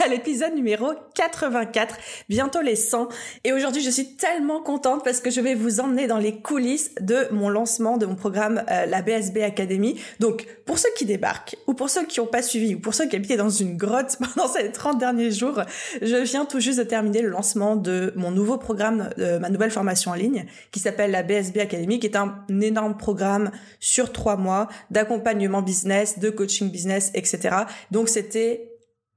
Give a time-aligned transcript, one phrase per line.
[0.00, 1.96] à l'épisode numéro 84,
[2.28, 3.08] bientôt les 100.
[3.44, 6.94] Et aujourd'hui, je suis tellement contente parce que je vais vous emmener dans les coulisses
[7.00, 10.00] de mon lancement de mon programme euh, la BSB Academy.
[10.18, 13.08] Donc, pour ceux qui débarquent ou pour ceux qui n'ont pas suivi ou pour ceux
[13.08, 15.60] qui habitaient dans une grotte pendant ces 30 derniers jours,
[16.00, 19.70] je viens tout juste de terminer le lancement de mon nouveau programme, de ma nouvelle
[19.70, 24.36] formation en ligne qui s'appelle la BSB Academy, qui est un énorme programme sur trois
[24.36, 27.56] mois d'accompagnement business, de coaching business, etc.
[27.90, 28.70] Donc c'était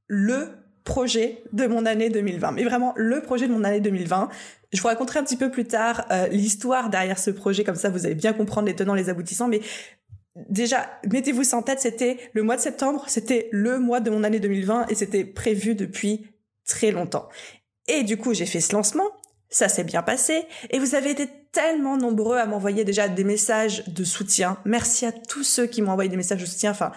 [0.08, 4.30] le projet de mon année 2020, mais vraiment le projet de mon année 2020.
[4.72, 7.90] Je vous raconterai un petit peu plus tard euh, l'histoire derrière ce projet, comme ça
[7.90, 9.62] vous allez bien comprendre les tenants, les aboutissants, mais
[10.50, 14.24] déjà, mettez-vous ça en tête, c'était le mois de septembre, c'était le mois de mon
[14.24, 16.28] année 2020 et c'était prévu depuis
[16.66, 17.30] très longtemps.
[17.88, 19.10] Et du coup, j'ai fait ce lancement,
[19.50, 23.88] ça s'est bien passé et vous avez été tellement nombreux à m'envoyer déjà des messages
[23.88, 24.58] de soutien.
[24.66, 26.72] Merci à tous ceux qui m'ont envoyé des messages de soutien.
[26.72, 26.92] Enfin,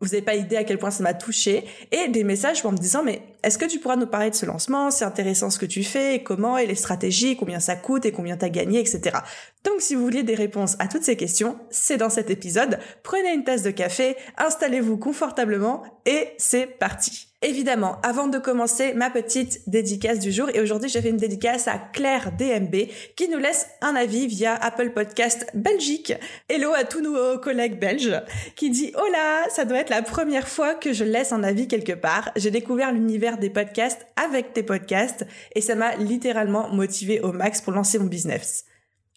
[0.00, 1.64] vous n'avez pas idée à quel point ça m'a touché.
[1.92, 4.46] Et des messages en me disant, mais est-ce que tu pourras nous parler de ce
[4.46, 8.06] lancement C'est intéressant ce que tu fais, et comment, et les stratégies, combien ça coûte,
[8.06, 9.18] et combien t'as gagné, etc.
[9.64, 12.78] Donc si vous voulez des réponses à toutes ces questions, c'est dans cet épisode.
[13.02, 17.29] Prenez une tasse de café, installez-vous confortablement, et c'est parti.
[17.42, 21.68] Évidemment, avant de commencer ma petite dédicace du jour, et aujourd'hui j'ai fait une dédicace
[21.68, 22.74] à Claire DMB
[23.16, 26.12] qui nous laisse un avis via Apple Podcast Belgique.
[26.50, 28.20] Hello à tous nos collègues belges
[28.56, 31.94] qui dit là, ça doit être la première fois que je laisse un avis quelque
[31.94, 32.30] part.
[32.36, 35.24] J'ai découvert l'univers des podcasts avec tes podcasts
[35.54, 38.66] et ça m'a littéralement motivé au max pour lancer mon business.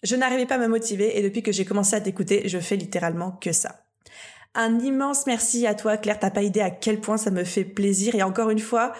[0.02, 2.76] Je n'arrivais pas à me motiver et depuis que j'ai commencé à t'écouter, je fais
[2.76, 3.83] littéralement que ça.
[4.54, 6.18] Un immense merci à toi, Claire.
[6.18, 8.14] T'as pas idée à quel point ça me fait plaisir.
[8.14, 8.92] Et encore une fois,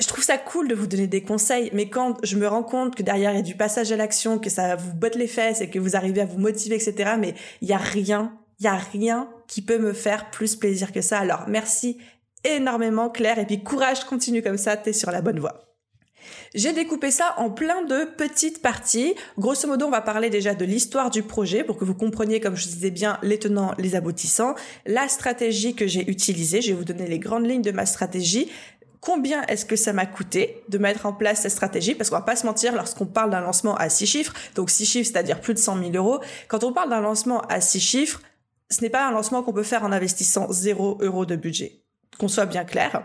[0.00, 2.96] je trouve ça cool de vous donner des conseils, mais quand je me rends compte
[2.96, 5.60] que derrière il y a du passage à l'action, que ça vous botte les fesses
[5.60, 8.68] et que vous arrivez à vous motiver, etc., mais il y a rien, il y
[8.68, 11.18] a rien qui peut me faire plus plaisir que ça.
[11.18, 11.98] Alors merci
[12.44, 15.73] énormément, Claire, et puis courage, continue comme ça, t'es sur la bonne voie.
[16.54, 19.14] J'ai découpé ça en plein de petites parties.
[19.38, 22.56] Grosso modo, on va parler déjà de l'histoire du projet pour que vous compreniez, comme
[22.56, 24.54] je disais bien, les tenants, les aboutissants,
[24.86, 26.60] la stratégie que j'ai utilisée.
[26.60, 28.50] Je vais vous donner les grandes lignes de ma stratégie.
[29.00, 31.94] Combien est-ce que ça m'a coûté de mettre en place cette stratégie?
[31.94, 34.86] Parce qu'on va pas se mentir, lorsqu'on parle d'un lancement à six chiffres, donc six
[34.86, 38.22] chiffres, c'est-à-dire plus de 100 000 euros, quand on parle d'un lancement à six chiffres,
[38.70, 41.83] ce n'est pas un lancement qu'on peut faire en investissant zéro euro de budget.
[42.18, 43.02] Qu'on soit bien clair.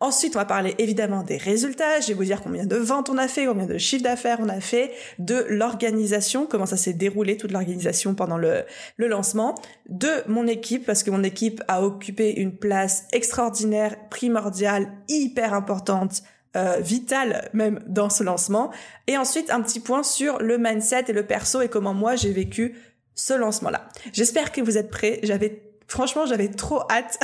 [0.00, 2.00] Ensuite, on va parler évidemment des résultats.
[2.00, 4.48] Je vais vous dire combien de ventes on a fait, combien de chiffres d'affaires on
[4.48, 8.64] a fait, de l'organisation, comment ça s'est déroulé, toute l'organisation pendant le,
[8.96, 9.54] le lancement,
[9.88, 16.22] de mon équipe, parce que mon équipe a occupé une place extraordinaire, primordiale, hyper importante
[16.56, 18.70] euh, vitale même dans ce lancement.
[19.08, 22.30] Et ensuite, un petit point sur le mindset et le perso et comment moi j'ai
[22.30, 22.76] vécu
[23.16, 23.88] ce lancement-là.
[24.12, 25.18] J'espère que vous êtes prêts.
[25.24, 27.18] J'avais Franchement, j'avais trop hâte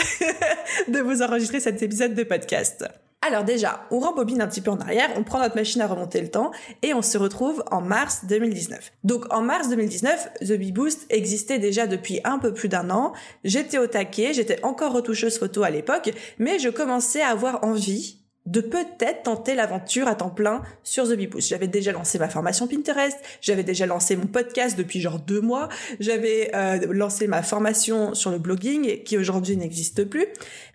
[0.89, 2.85] de vous enregistrer cet épisode de podcast.
[3.23, 6.23] Alors déjà, on rembobine un petit peu en arrière, on prend notre machine à remonter
[6.23, 8.93] le temps et on se retrouve en mars 2019.
[9.05, 13.13] Donc en mars 2019, The Bee Boost existait déjà depuis un peu plus d'un an.
[13.45, 18.20] J'étais au taquet, j'étais encore retoucheuse photo à l'époque, mais je commençais à avoir envie
[18.51, 22.67] de peut-être tenter l'aventure à temps plein sur The Bee J'avais déjà lancé ma formation
[22.67, 25.69] Pinterest, j'avais déjà lancé mon podcast depuis genre deux mois,
[26.01, 30.27] j'avais euh, lancé ma formation sur le blogging qui aujourd'hui n'existe plus.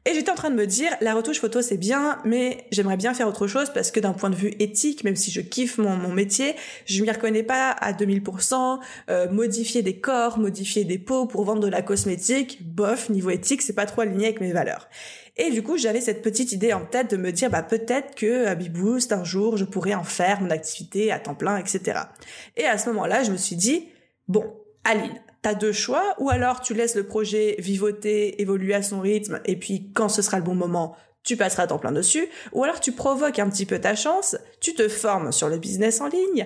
[0.08, 3.13] Et j'étais en train de me dire, la retouche photo c'est bien, mais j'aimerais bien
[3.13, 5.95] faire autre chose parce que d'un point de vue éthique, même si je kiffe mon,
[5.95, 6.56] mon métier,
[6.86, 8.80] je m'y reconnais pas à 2000%.
[9.10, 13.62] Euh, modifier des corps, modifier des peaux pour vendre de la cosmétique, bof, niveau éthique,
[13.62, 14.88] c'est pas trop aligné avec mes valeurs.
[15.37, 18.45] Et du coup, j'avais cette petite idée en tête de me dire, bah peut-être que
[18.45, 21.99] à Beboost, un jour, je pourrais en faire mon activité à temps plein, etc.
[22.55, 23.89] Et à ce moment-là, je me suis dit,
[24.27, 24.45] bon,
[24.85, 29.41] Aline, t'as deux choix, ou alors tu laisses le projet vivoter, évoluer à son rythme,
[29.45, 32.63] et puis quand ce sera le bon moment, tu passeras à temps plein dessus, ou
[32.63, 36.07] alors tu provoques un petit peu ta chance, tu te formes sur le business en
[36.07, 36.45] ligne,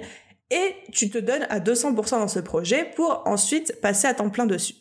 [0.52, 4.46] et tu te donnes à 200% dans ce projet pour ensuite passer à temps plein
[4.46, 4.76] dessus.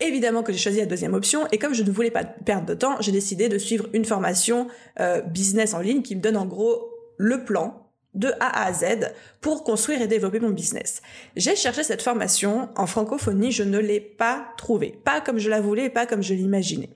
[0.00, 2.74] Évidemment que j'ai choisi la deuxième option et comme je ne voulais pas perdre de
[2.74, 4.68] temps, j'ai décidé de suivre une formation
[5.00, 9.12] euh, business en ligne qui me donne en gros le plan de A à Z
[9.40, 11.02] pour construire et développer mon business.
[11.36, 15.60] J'ai cherché cette formation en francophonie, je ne l'ai pas trouvée, pas comme je la
[15.60, 16.90] voulais, pas comme je l'imaginais.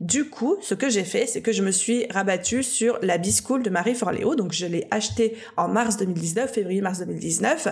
[0.00, 3.62] Du coup, ce que j'ai fait, c'est que je me suis rabattue sur la B-School
[3.62, 4.34] de Marie Forleo.
[4.34, 7.68] Donc, je l'ai acheté en mars 2019, février-mars 2019.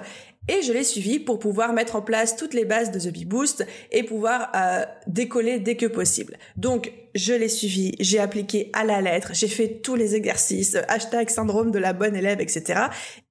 [0.49, 3.25] Et je l'ai suivi pour pouvoir mettre en place toutes les bases de The Bee
[3.25, 6.37] Boost et pouvoir euh, décoller dès que possible.
[6.57, 11.29] Donc, je l'ai suivi, j'ai appliqué à la lettre, j'ai fait tous les exercices, hashtag
[11.29, 12.83] syndrome de la bonne élève, etc.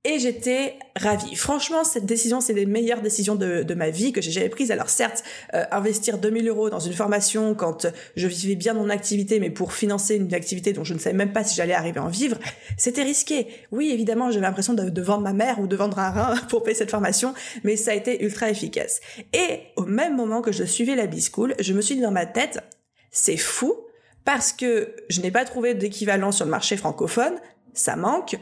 [0.04, 1.36] Et j'étais ravie.
[1.36, 4.72] Franchement, cette décision, c'est les meilleures décisions de, de ma vie que j'ai jamais prises.
[4.72, 5.24] Alors certes,
[5.54, 7.86] euh, investir 2000 euros dans une formation quand
[8.16, 11.34] je vivais bien mon activité, mais pour financer une activité dont je ne savais même
[11.34, 12.38] pas si j'allais arriver à en vivre,
[12.78, 13.48] c'était risqué.
[13.72, 16.64] Oui, évidemment, j'avais l'impression de, de, vendre ma mère ou de vendre un rein pour
[16.64, 19.02] payer cette formation, mais ça a été ultra efficace.
[19.34, 22.26] Et au même moment que je suivais la B-School, je me suis dit dans ma
[22.26, 22.60] tête,
[23.12, 23.76] c'est fou
[24.26, 27.36] parce que je n'ai pas trouvé d'équivalent sur le marché francophone,
[27.74, 28.38] ça manque.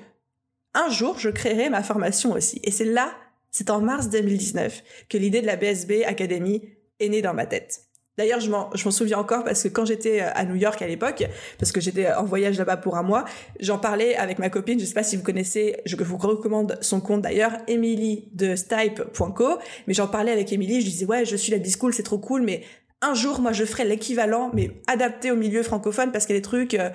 [0.74, 2.60] Un jour, je créerai ma formation aussi.
[2.64, 3.12] Et c'est là,
[3.52, 6.62] c'est en mars 2019, que l'idée de la BSB Academy
[7.00, 7.90] est née dans ma tête.
[8.20, 11.24] D'ailleurs, je m'en, souviens encore parce que quand j'étais à New York à l'époque,
[11.58, 13.24] parce que j'étais en voyage là-bas pour un mois,
[13.62, 17.00] j'en parlais avec ma copine, je sais pas si vous connaissez, je vous recommande son
[17.00, 21.54] compte d'ailleurs, Emily de Stipe.co, mais j'en parlais avec Emily, je disais ouais, je suis
[21.54, 22.64] la B-School, c'est trop cool, mais
[23.02, 26.42] un jour, moi, je ferai l'équivalent, mais adapté au milieu francophone, parce qu'il y a
[26.42, 26.90] des trucs, euh,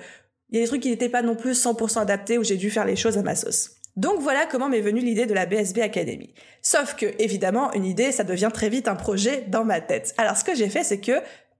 [0.49, 2.69] il y a des trucs qui n'étaient pas non plus 100% adaptés, où j'ai dû
[2.69, 3.71] faire les choses à ma sauce.
[3.95, 6.33] Donc voilà comment m'est venue l'idée de la BSB Academy.
[6.61, 10.13] Sauf que, évidemment, une idée, ça devient très vite un projet dans ma tête.
[10.17, 11.13] Alors ce que j'ai fait, c'est que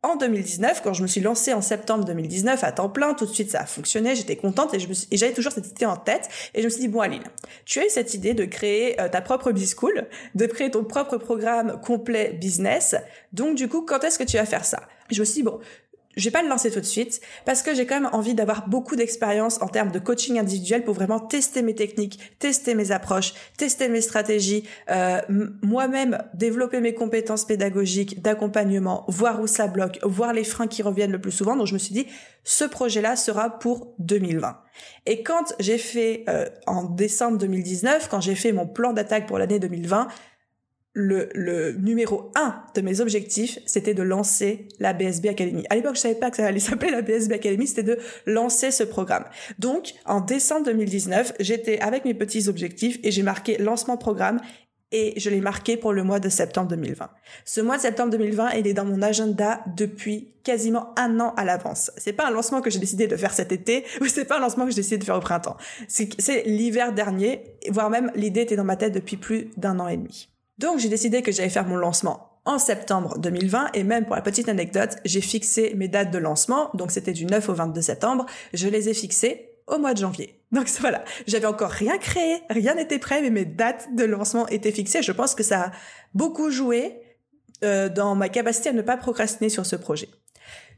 [0.06, 3.32] en 2019, quand je me suis lancée en septembre 2019 à temps plein, tout de
[3.32, 4.80] suite ça a fonctionné, j'étais contente et,
[5.18, 6.30] j'avais toujours cette idée en tête.
[6.54, 7.24] Et je me suis dit, bon Aline,
[7.66, 11.18] tu as eu cette idée de créer euh, ta propre B-School, de créer ton propre
[11.18, 12.96] programme complet business.
[13.34, 14.82] Donc du coup, quand est-ce que tu vas faire ça?
[15.12, 15.60] Je me suis dit, bon,
[16.16, 18.68] je vais pas le lancer tout de suite parce que j'ai quand même envie d'avoir
[18.68, 23.34] beaucoup d'expérience en termes de coaching individuel pour vraiment tester mes techniques, tester mes approches,
[23.58, 25.22] tester mes stratégies, euh,
[25.62, 31.12] moi-même développer mes compétences pédagogiques, d'accompagnement, voir où ça bloque, voir les freins qui reviennent
[31.12, 31.56] le plus souvent.
[31.56, 32.08] Donc je me suis dit,
[32.44, 34.58] ce projet-là sera pour 2020.
[35.06, 39.38] Et quand j'ai fait euh, en décembre 2019, quand j'ai fait mon plan d'attaque pour
[39.38, 40.08] l'année 2020,
[40.96, 45.66] le, le numéro un de mes objectifs, c'était de lancer la BSB Academy.
[45.70, 48.72] À l'époque, je savais pas que ça allait s'appeler la BSB Academy, c'était de lancer
[48.72, 49.26] ce programme.
[49.60, 54.40] Donc, en décembre 2019, j'étais avec mes petits objectifs et j'ai marqué lancement programme
[54.92, 57.10] et je l'ai marqué pour le mois de septembre 2020.
[57.44, 61.44] Ce mois de septembre 2020, il est dans mon agenda depuis quasiment un an à
[61.44, 61.92] l'avance.
[61.98, 64.42] C'est pas un lancement que j'ai décidé de faire cet été ou c'est pas un
[64.42, 65.58] lancement que j'ai décidé de faire au printemps.
[65.90, 69.98] C'est l'hiver dernier, voire même l'idée était dans ma tête depuis plus d'un an et
[69.98, 70.30] demi.
[70.58, 74.22] Donc j'ai décidé que j'allais faire mon lancement en septembre 2020 et même pour la
[74.22, 78.26] petite anecdote, j'ai fixé mes dates de lancement, donc c'était du 9 au 22 septembre,
[78.54, 80.42] je les ai fixées au mois de janvier.
[80.52, 84.72] Donc voilà, j'avais encore rien créé, rien n'était prêt, mais mes dates de lancement étaient
[84.72, 85.02] fixées.
[85.02, 85.72] Je pense que ça a
[86.14, 87.00] beaucoup joué
[87.64, 90.10] euh, dans ma capacité à ne pas procrastiner sur ce projet.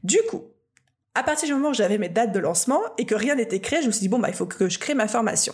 [0.03, 0.44] Du coup,
[1.15, 3.81] à partir du moment où j'avais mes dates de lancement et que rien n'était créé,
[3.81, 5.53] je me suis dit bon bah il faut que je crée ma formation.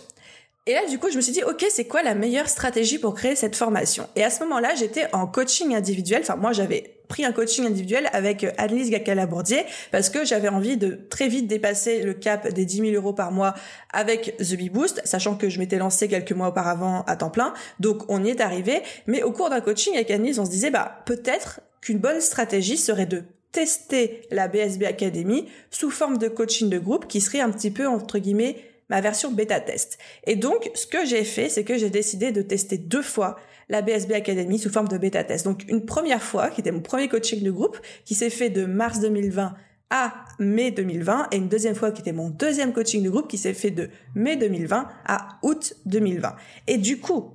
[0.66, 3.14] Et là, du coup, je me suis dit, OK, c'est quoi la meilleure stratégie pour
[3.14, 4.08] créer cette formation?
[4.16, 6.22] Et à ce moment-là, j'étais en coaching individuel.
[6.22, 10.98] Enfin, moi, j'avais pris un coaching individuel avec Annelise Gacala-Bourdier parce que j'avais envie de
[11.10, 13.52] très vite dépasser le cap des 10 000 euros par mois
[13.92, 17.52] avec The Bee Boost, sachant que je m'étais lancée quelques mois auparavant à temps plein.
[17.78, 18.80] Donc, on y est arrivé.
[19.06, 22.78] Mais au cours d'un coaching avec Annelise, on se disait, bah, peut-être qu'une bonne stratégie
[22.78, 27.50] serait de tester la BSB Academy sous forme de coaching de groupe qui serait un
[27.50, 28.56] petit peu, entre guillemets,
[28.88, 29.98] ma version bêta test.
[30.26, 33.36] Et donc, ce que j'ai fait, c'est que j'ai décidé de tester deux fois
[33.68, 35.44] la BSB Academy sous forme de bêta test.
[35.44, 38.66] Donc, une première fois, qui était mon premier coaching de groupe, qui s'est fait de
[38.66, 39.54] mars 2020
[39.90, 43.38] à mai 2020 et une deuxième fois qui était mon deuxième coaching de groupe qui
[43.38, 46.34] s'est fait de mai 2020 à août 2020.
[46.66, 47.34] Et du coup,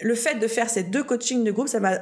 [0.00, 2.00] le fait de faire ces deux coachings de groupe, ça m'a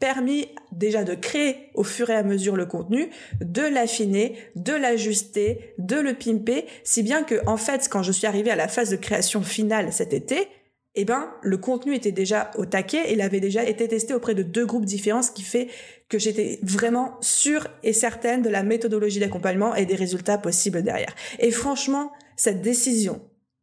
[0.00, 5.74] permis déjà de créer au fur et à mesure le contenu, de l'affiner, de l'ajuster,
[5.78, 8.90] de le pimper, si bien que en fait, quand je suis arrivée à la phase
[8.90, 10.48] de création finale cet été,
[10.96, 14.42] eh ben, le contenu était déjà au taquet, il avait déjà été testé auprès de
[14.42, 15.68] deux groupes différents, ce qui fait
[16.08, 21.14] que j'étais vraiment sûre et certaine de la méthodologie d'accompagnement et des résultats possibles derrière.
[21.38, 23.20] Et franchement, cette décision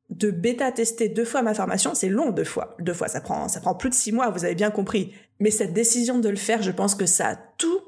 [0.09, 2.75] de bêta tester deux fois ma formation, c'est long deux fois.
[2.79, 5.13] Deux fois, ça prend, ça prend plus de six mois, vous avez bien compris.
[5.39, 7.81] Mais cette décision de le faire, je pense que ça a tout,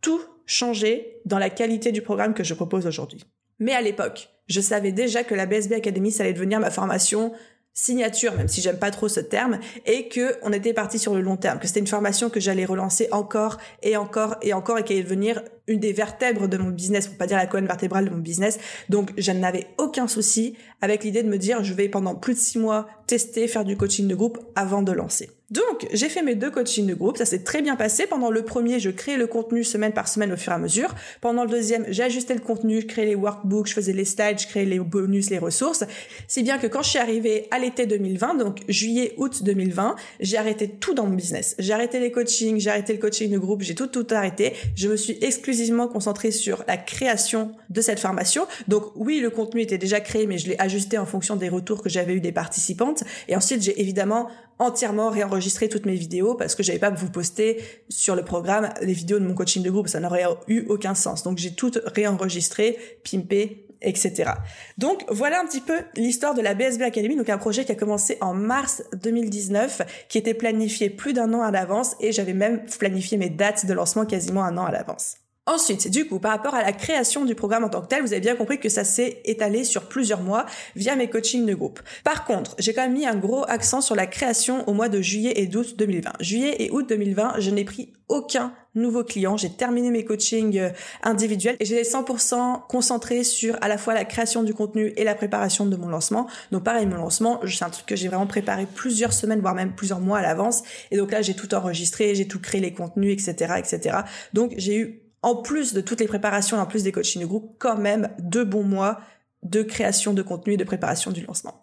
[0.00, 3.24] tout changé dans la qualité du programme que je propose aujourd'hui.
[3.60, 7.32] Mais à l'époque, je savais déjà que la BSB Academy, ça allait devenir ma formation
[7.72, 11.20] signature, même si j'aime pas trop ce terme, et que on était parti sur le
[11.20, 14.84] long terme, que c'était une formation que j'allais relancer encore et encore et encore et
[14.84, 18.06] qui allait devenir une des vertèbres de mon business, pour pas dire la colonne vertébrale
[18.06, 18.58] de mon business.
[18.88, 22.38] Donc, je n'avais aucun souci avec l'idée de me dire, je vais pendant plus de
[22.38, 25.30] six mois tester, faire du coaching de groupe avant de lancer.
[25.50, 28.06] Donc, j'ai fait mes deux coachings de groupe, ça s'est très bien passé.
[28.06, 30.94] Pendant le premier, je créais le contenu semaine par semaine au fur et à mesure.
[31.20, 34.46] Pendant le deuxième, ajusté le contenu, je créais les workbooks, je faisais les slides, je
[34.46, 35.84] créais les bonus, les ressources.
[36.28, 40.36] Si bien que quand je suis arrivée à l'été 2020, donc juillet, août 2020, j'ai
[40.36, 41.56] arrêté tout dans mon business.
[41.58, 44.54] J'ai arrêté les coachings, j'ai arrêté le coaching de groupe, j'ai tout, tout arrêté.
[44.76, 48.46] Je me suis exclusivement concentrée sur la création de cette formation.
[48.68, 51.82] Donc oui, le contenu était déjà créé, mais je l'ai ajusté en fonction des retours
[51.82, 53.04] que j'avais eu des participantes.
[53.28, 54.28] Et ensuite, j'ai évidemment
[54.60, 58.92] entièrement réenregistré toutes mes vidéos parce que j'avais pas vous poster sur le programme les
[58.92, 61.22] vidéos de mon coaching de groupe, ça n'aurait eu aucun sens.
[61.24, 62.78] Donc j'ai tout réenregistré,
[63.10, 64.32] pimpé, etc.
[64.78, 67.74] Donc voilà un petit peu l'histoire de la BSB Academy, donc un projet qui a
[67.74, 72.64] commencé en mars 2019, qui était planifié plus d'un an à l'avance et j'avais même
[72.78, 75.16] planifié mes dates de lancement quasiment un an à l'avance.
[75.50, 78.12] Ensuite, du coup, par rapport à la création du programme en tant que tel, vous
[78.12, 81.80] avez bien compris que ça s'est étalé sur plusieurs mois via mes coachings de groupe.
[82.04, 85.00] Par contre, j'ai quand même mis un gros accent sur la création au mois de
[85.00, 86.12] juillet et d'août 2020.
[86.20, 89.36] Juillet et août 2020, je n'ai pris aucun nouveau client.
[89.36, 90.70] J'ai terminé mes coachings euh,
[91.02, 95.16] individuels et j'ai 100% concentré sur à la fois la création du contenu et la
[95.16, 96.28] préparation de mon lancement.
[96.52, 99.72] Donc pareil, mon lancement, c'est un truc que j'ai vraiment préparé plusieurs semaines, voire même
[99.74, 100.62] plusieurs mois à l'avance.
[100.92, 103.98] Et donc là, j'ai tout enregistré, j'ai tout créé les contenus, etc., etc.
[104.32, 107.56] Donc j'ai eu en plus de toutes les préparations, en plus des coachings de groupe,
[107.58, 109.00] quand même deux bons mois
[109.42, 111.62] de création de contenu et de préparation du lancement.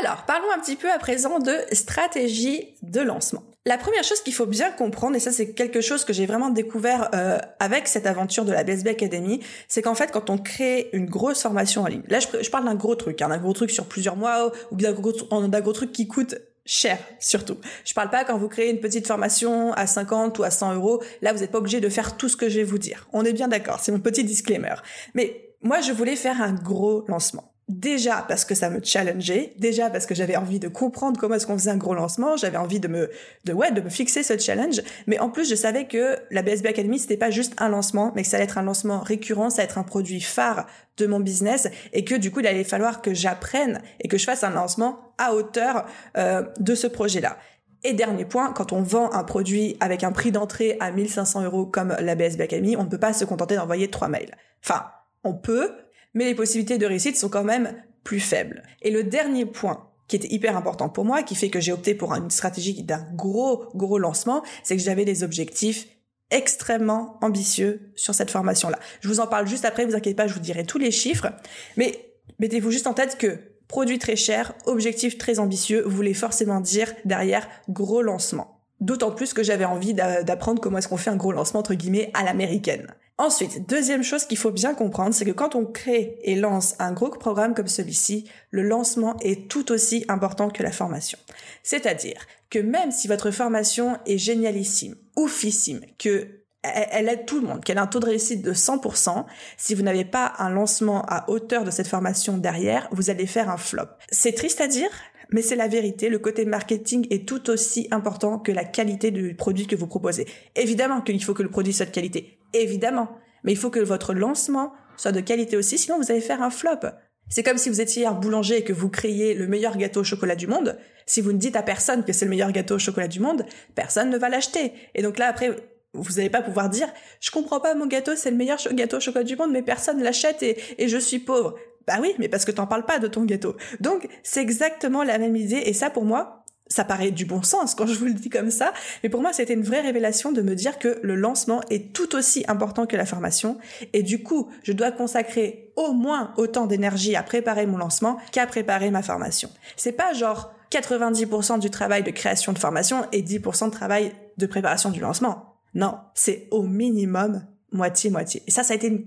[0.00, 3.42] Alors, parlons un petit peu à présent de stratégie de lancement.
[3.64, 6.50] La première chose qu'il faut bien comprendre, et ça c'est quelque chose que j'ai vraiment
[6.50, 10.90] découvert euh, avec cette aventure de la BSB Academy, c'est qu'en fait quand on crée
[10.92, 13.70] une grosse formation en ligne, là je, parle d'un gros truc, hein, d'un gros truc
[13.70, 15.12] sur plusieurs mois ou gros,
[15.46, 17.56] d'un gros truc qui coûte cher surtout.
[17.84, 21.02] Je parle pas quand vous créez une petite formation à 50 ou à 100 euros.
[21.20, 23.08] Là, vous n'êtes pas obligé de faire tout ce que je vais vous dire.
[23.12, 23.80] On est bien d'accord.
[23.80, 24.74] C'est mon petit disclaimer.
[25.14, 27.51] Mais moi, je voulais faire un gros lancement.
[27.68, 31.46] Déjà parce que ça me challengeait, déjà parce que j'avais envie de comprendre comment est-ce
[31.46, 33.08] qu'on faisait un gros lancement, j'avais envie de me,
[33.44, 34.82] de ouais, de me fixer ce challenge.
[35.06, 38.22] Mais en plus, je savais que la BSB Academy c'était pas juste un lancement, mais
[38.22, 40.66] que ça allait être un lancement récurrent, ça allait être un produit phare
[40.96, 44.24] de mon business et que du coup il allait falloir que j'apprenne et que je
[44.24, 47.38] fasse un lancement à hauteur euh, de ce projet-là.
[47.84, 51.66] Et dernier point, quand on vend un produit avec un prix d'entrée à 1500 euros
[51.66, 54.36] comme la BSB Academy, on ne peut pas se contenter d'envoyer trois mails.
[54.64, 54.84] Enfin,
[55.24, 55.72] on peut,
[56.14, 58.62] mais les possibilités de réussite sont quand même plus faibles.
[58.82, 61.94] Et le dernier point qui était hyper important pour moi, qui fait que j'ai opté
[61.94, 65.86] pour une stratégie d'un gros, gros lancement, c'est que j'avais des objectifs
[66.30, 68.78] extrêmement ambitieux sur cette formation-là.
[69.00, 71.28] Je vous en parle juste après, vous inquiétez pas, je vous dirai tous les chiffres,
[71.76, 73.38] mais mettez-vous juste en tête que
[73.68, 78.60] produit très cher, objectif très ambitieux, voulait forcément dire derrière gros lancement.
[78.80, 82.10] D'autant plus que j'avais envie d'apprendre comment est-ce qu'on fait un gros lancement entre guillemets
[82.14, 82.92] à l'américaine.
[83.22, 86.90] Ensuite, deuxième chose qu'il faut bien comprendre, c'est que quand on crée et lance un
[86.90, 91.20] gros programme comme celui-ci, le lancement est tout aussi important que la formation.
[91.62, 97.62] C'est-à-dire que même si votre formation est génialissime, oufissime, que elle aide tout le monde,
[97.62, 99.24] qu'elle a un taux de réussite de 100%,
[99.56, 103.48] si vous n'avez pas un lancement à hauteur de cette formation derrière, vous allez faire
[103.50, 103.86] un flop.
[104.10, 104.90] C'est triste à dire,
[105.30, 106.08] mais c'est la vérité.
[106.08, 110.26] Le côté marketing est tout aussi important que la qualité du produit que vous proposez.
[110.56, 112.41] Évidemment qu'il faut que le produit soit de qualité.
[112.52, 113.08] Évidemment.
[113.44, 116.50] Mais il faut que votre lancement soit de qualité aussi, sinon vous allez faire un
[116.50, 116.80] flop.
[117.28, 120.04] C'est comme si vous étiez un boulanger et que vous créiez le meilleur gâteau au
[120.04, 120.78] chocolat du monde.
[121.06, 123.46] Si vous ne dites à personne que c'est le meilleur gâteau au chocolat du monde,
[123.74, 124.72] personne ne va l'acheter.
[124.94, 125.56] Et donc là, après,
[125.94, 126.88] vous n'allez pas pouvoir dire,
[127.20, 130.02] je comprends pas, mon gâteau, c'est le meilleur gâteau au chocolat du monde, mais personne
[130.02, 131.54] l'achète et, et je suis pauvre.
[131.86, 133.56] Bah oui, mais parce que t'en parles pas de ton gâteau.
[133.80, 135.62] Donc, c'est exactement la même idée.
[135.64, 136.41] Et ça, pour moi,
[136.72, 139.32] ça paraît du bon sens quand je vous le dis comme ça, mais pour moi
[139.32, 142.96] c'était une vraie révélation de me dire que le lancement est tout aussi important que
[142.96, 143.58] la formation
[143.92, 148.46] et du coup je dois consacrer au moins autant d'énergie à préparer mon lancement qu'à
[148.46, 149.50] préparer ma formation.
[149.76, 154.46] C'est pas genre 90% du travail de création de formation et 10% de travail de
[154.46, 155.58] préparation du lancement.
[155.74, 158.42] Non, c'est au minimum moitié-moitié.
[158.46, 159.06] Et ça, ça a été une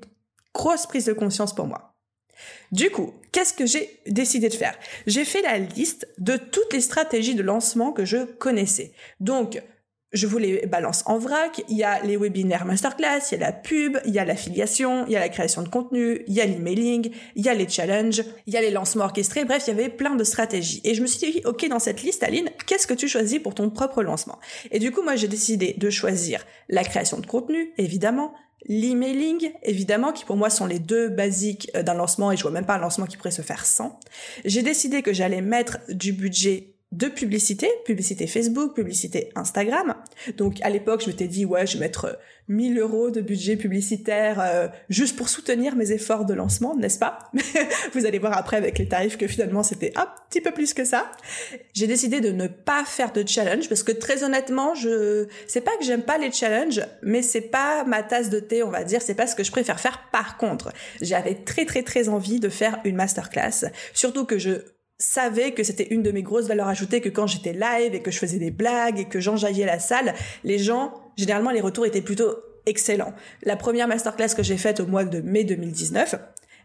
[0.54, 1.95] grosse prise de conscience pour moi.
[2.72, 4.78] Du coup, qu'est-ce que j'ai décidé de faire?
[5.08, 8.94] J'ai fait la liste de toutes les stratégies de lancement que je connaissais.
[9.20, 9.62] Donc,
[10.16, 11.62] je vous les balance en vrac.
[11.70, 15.06] Il y a les webinaires masterclass, il y a la pub, il y a l'affiliation,
[15.08, 17.68] il y a la création de contenu, il y a l'emailing, il y a les
[17.68, 19.46] challenges, il y a les lancements orchestrés.
[19.46, 20.82] Bref, il y avait plein de stratégies.
[20.84, 23.56] Et je me suis dit, OK, dans cette liste, Aline, qu'est-ce que tu choisis pour
[23.56, 24.40] ton propre lancement?
[24.72, 28.34] Et du coup, moi, j'ai décidé de choisir la création de contenu, évidemment,
[28.68, 32.52] l'emailing, évidemment, qui pour moi sont les deux basiques euh, d'un lancement et je vois
[32.52, 34.00] même pas un lancement qui pourrait se faire sans.
[34.44, 39.96] J'ai décidé que j'allais mettre du budget de publicité, publicité Facebook, publicité Instagram.
[40.38, 44.40] Donc à l'époque, je m'étais dit ouais, je vais mettre 1000 euros de budget publicitaire
[44.40, 47.32] euh, juste pour soutenir mes efforts de lancement, n'est-ce pas?
[47.94, 50.86] Vous allez voir après avec les tarifs que finalement c'était un petit peu plus que
[50.86, 51.12] ça.
[51.74, 55.76] J'ai décidé de ne pas faire de challenge parce que très honnêtement, je c'est pas
[55.78, 59.02] que j'aime pas les challenges, mais c'est pas ma tasse de thé, on va dire,
[59.02, 60.04] c'est pas ce que je préfère faire.
[60.14, 60.72] Par contre,
[61.02, 65.88] j'avais très très très envie de faire une masterclass, surtout que je savais que c'était
[65.90, 68.52] une de mes grosses valeurs ajoutées que quand j'étais live et que je faisais des
[68.52, 72.36] blagues et que j'enjaillais la salle, les gens, généralement, les retours étaient plutôt
[72.66, 73.14] excellents.
[73.44, 76.16] La première masterclass que j'ai faite au mois de mai 2019,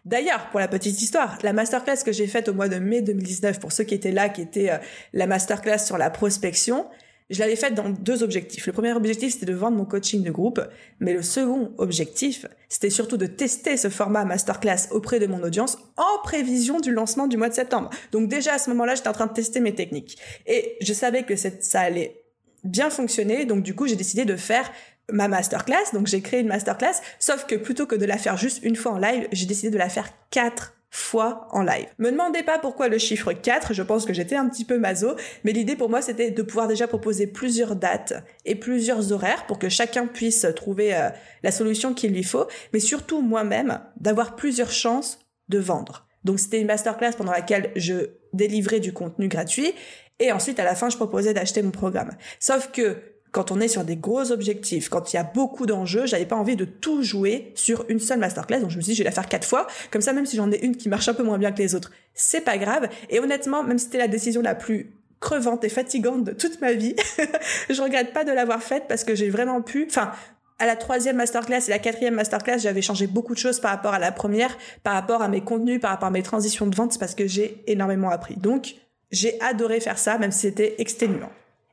[0.07, 3.61] D'ailleurs, pour la petite histoire, la masterclass que j'ai faite au mois de mai 2019,
[3.61, 4.79] pour ceux qui étaient là, qui était euh,
[5.13, 6.87] la masterclass sur la prospection,
[7.31, 8.67] je l'avais faite dans deux objectifs.
[8.67, 10.61] Le premier objectif, c'était de vendre mon coaching de groupe,
[10.99, 15.79] mais le second objectif, c'était surtout de tester ce format masterclass auprès de mon audience
[15.97, 17.91] en prévision du lancement du mois de septembre.
[18.11, 20.19] Donc déjà à ce moment-là, j'étais en train de tester mes techniques.
[20.47, 22.21] Et je savais que ça allait
[22.65, 24.71] bien fonctionner, donc du coup, j'ai décidé de faire
[25.13, 25.93] ma masterclass.
[25.93, 28.93] Donc j'ai créé une masterclass, sauf que plutôt que de la faire juste une fois
[28.93, 31.87] en live, j'ai décidé de la faire quatre fois en live.
[31.99, 35.15] Me demandez pas pourquoi le chiffre 4, je pense que j'étais un petit peu maso,
[35.45, 39.59] mais l'idée pour moi c'était de pouvoir déjà proposer plusieurs dates et plusieurs horaires pour
[39.59, 41.11] que chacun puisse trouver euh,
[41.43, 46.09] la solution qu'il lui faut, mais surtout moi-même d'avoir plusieurs chances de vendre.
[46.25, 49.73] Donc c'était une masterclass pendant laquelle je délivrais du contenu gratuit
[50.19, 52.11] et ensuite à la fin je proposais d'acheter mon programme.
[52.41, 52.97] Sauf que
[53.33, 56.37] quand on est sur des gros objectifs, quand il y a beaucoup d'enjeux, j'avais pas
[56.37, 59.09] envie de tout jouer sur une seule masterclass, donc je me suis dit je vais
[59.09, 61.23] la faire quatre fois, comme ça même si j'en ai une qui marche un peu
[61.23, 62.89] moins bien que les autres, c'est pas grave.
[63.09, 66.73] Et honnêtement, même si c'était la décision la plus crevante et fatigante de toute ma
[66.73, 66.97] vie,
[67.71, 70.13] je regrette pas de l'avoir faite parce que j'ai vraiment pu, enfin,
[70.59, 73.95] à la troisième masterclass et la quatrième masterclass, j'avais changé beaucoup de choses par rapport
[73.95, 76.99] à la première, par rapport à mes contenus, par rapport à mes transitions de vente,
[76.99, 78.37] parce que j'ai énormément appris.
[78.37, 78.75] Donc,
[79.11, 81.31] j'ai adoré faire ça, même si c'était exténuant.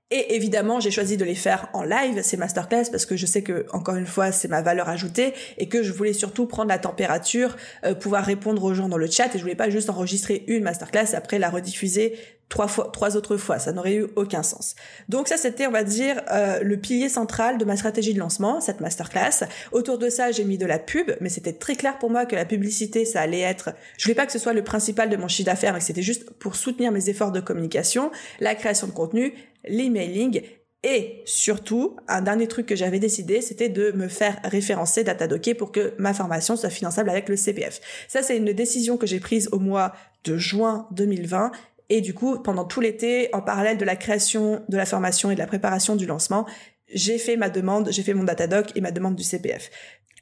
[0.09, 3.41] Et évidemment, j'ai choisi de les faire en live, ces masterclass, parce que je sais
[3.41, 6.79] que, encore une fois, c'est ma valeur ajoutée et que je voulais surtout prendre la
[6.79, 10.45] température, euh, pouvoir répondre aux gens dans le chat et je voulais pas juste enregistrer
[10.47, 13.59] une masterclass et après la rediffuser trois fois, trois autres fois.
[13.59, 14.75] Ça n'aurait eu aucun sens.
[15.09, 18.61] Donc ça, c'était, on va dire, euh, le pilier central de ma stratégie de lancement,
[18.61, 19.45] cette masterclass.
[19.73, 22.35] Autour de ça, j'ai mis de la pub, mais c'était très clair pour moi que
[22.35, 25.27] la publicité, ça allait être, je voulais pas que ce soit le principal de mon
[25.27, 28.93] chiffre d'affaires, mais que c'était juste pour soutenir mes efforts de communication, la création de
[28.93, 29.33] contenu,
[29.69, 30.41] l'emailing
[30.83, 35.71] et surtout, un dernier truc que j'avais décidé, c'était de me faire référencer Datadocké pour
[35.71, 37.81] que ma formation soit finançable avec le CPF.
[38.07, 41.51] Ça, c'est une décision que j'ai prise au mois de juin 2020
[41.89, 45.35] et du coup, pendant tout l'été, en parallèle de la création de la formation et
[45.35, 46.45] de la préparation du lancement,
[46.93, 49.69] j'ai fait ma demande, j'ai fait mon Datadoc et ma demande du CPF.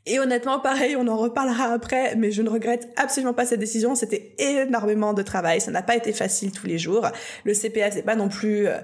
[0.08, 3.95] Et honnêtement, pareil, on en reparlera après, mais je ne regrette absolument pas cette décision.
[3.95, 5.60] C'était énormément de travail.
[5.62, 7.08] Ça n'a pas été facile tous les jours.
[7.43, 8.77] Le CPF, c'est pas non plus, euh,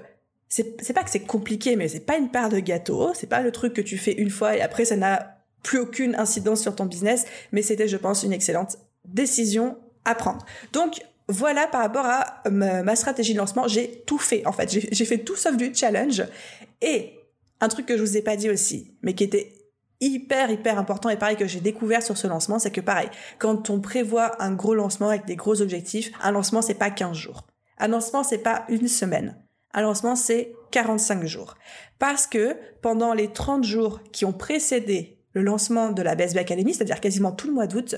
[0.52, 3.12] c'est pas que c'est compliqué, mais c'est pas une part de gâteau.
[3.14, 6.14] C'est pas le truc que tu fais une fois et après ça n'a plus aucune
[6.16, 7.24] incidence sur ton business.
[7.52, 10.44] Mais c'était, je pense, une excellente décision à prendre.
[10.74, 14.70] Donc, voilà par rapport à ma, stratégie de lancement, j'ai tout fait en fait.
[14.70, 16.22] J'ai fait tout sauf du challenge.
[16.82, 17.14] Et
[17.62, 19.54] un truc que je vous ai pas dit aussi, mais qui était
[20.00, 23.70] hyper hyper important et pareil que j'ai découvert sur ce lancement, c'est que pareil, quand
[23.70, 27.46] on prévoit un gros lancement avec des gros objectifs, un lancement c'est pas 15 jours.
[27.78, 29.41] Un lancement c'est pas une semaine.
[29.74, 31.54] Un lancement c'est 45 jours.
[31.98, 36.74] Parce que pendant les 30 jours qui ont précédé le lancement de la BSB Academy,
[36.74, 37.96] c'est-à-dire quasiment tout le mois d'août,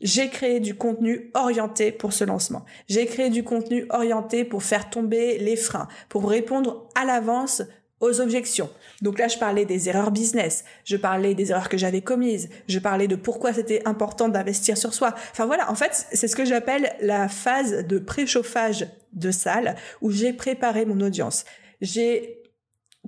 [0.00, 2.64] j'ai créé du contenu orienté pour ce lancement.
[2.88, 7.62] J'ai créé du contenu orienté pour faire tomber les freins, pour répondre à l'avance
[8.00, 8.70] aux objections.
[9.02, 12.78] Donc là, je parlais des erreurs business, je parlais des erreurs que j'avais commises, je
[12.78, 15.14] parlais de pourquoi c'était important d'investir sur soi.
[15.32, 20.10] Enfin voilà, en fait, c'est ce que j'appelle la phase de préchauffage de salle où
[20.10, 21.44] j'ai préparé mon audience.
[21.80, 22.42] J'ai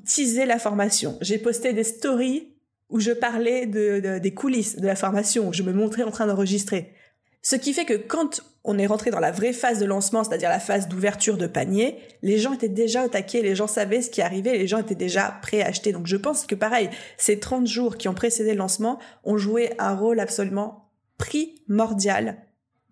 [0.06, 2.48] teasé la formation, j'ai posté des stories
[2.88, 6.26] où je parlais de, des coulisses de la formation, où je me montrais en train
[6.26, 6.92] d'enregistrer.
[7.40, 10.50] Ce qui fait que quand on est rentré dans la vraie phase de lancement, c'est-à-dire
[10.50, 14.10] la phase d'ouverture de panier, les gens étaient déjà au taquet, les gens savaient ce
[14.10, 15.92] qui arrivait, les gens étaient déjà prêts à acheter.
[15.92, 19.72] Donc je pense que pareil, ces 30 jours qui ont précédé le lancement ont joué
[19.78, 22.36] un rôle absolument primordial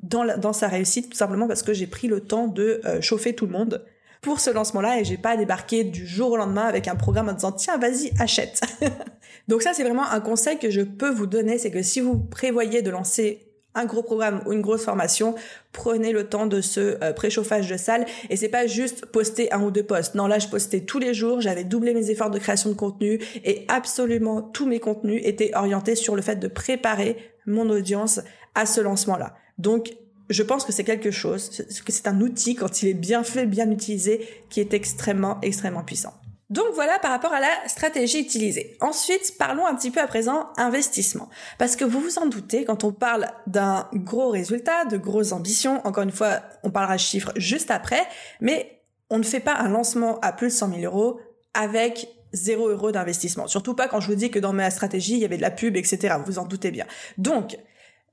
[0.02, 3.34] dans, dans sa réussite, tout simplement parce que j'ai pris le temps de euh, chauffer
[3.34, 3.84] tout le monde
[4.20, 7.32] pour ce lancement-là et j'ai pas débarqué du jour au lendemain avec un programme en
[7.32, 8.60] disant tiens vas-y achète.
[9.48, 12.18] Donc ça c'est vraiment un conseil que je peux vous donner, c'est que si vous
[12.18, 15.36] prévoyez de lancer un gros programme ou une grosse formation,
[15.72, 19.62] prenez le temps de ce euh, préchauffage de salle et c'est pas juste poster un
[19.62, 20.14] ou deux posts.
[20.16, 23.20] Non, là je postais tous les jours, j'avais doublé mes efforts de création de contenu
[23.44, 28.20] et absolument tous mes contenus étaient orientés sur le fait de préparer mon audience
[28.54, 29.36] à ce lancement-là.
[29.60, 29.92] Donc
[30.30, 31.50] je pense que c'est quelque chose,
[31.84, 35.82] que c'est un outil quand il est bien fait, bien utilisé, qui est extrêmement, extrêmement
[35.82, 36.14] puissant.
[36.50, 38.76] Donc voilà par rapport à la stratégie utilisée.
[38.80, 41.28] Ensuite, parlons un petit peu à présent investissement.
[41.58, 45.80] Parce que vous vous en doutez, quand on parle d'un gros résultat, de grosses ambitions,
[45.86, 48.02] encore une fois, on parlera chiffres juste après,
[48.40, 51.20] mais on ne fait pas un lancement à plus de 100 000 euros
[51.54, 53.46] avec 0 euros d'investissement.
[53.46, 55.50] Surtout pas quand je vous dis que dans ma stratégie, il y avait de la
[55.50, 56.14] pub, etc.
[56.18, 56.86] Vous vous en doutez bien.
[57.18, 57.58] Donc,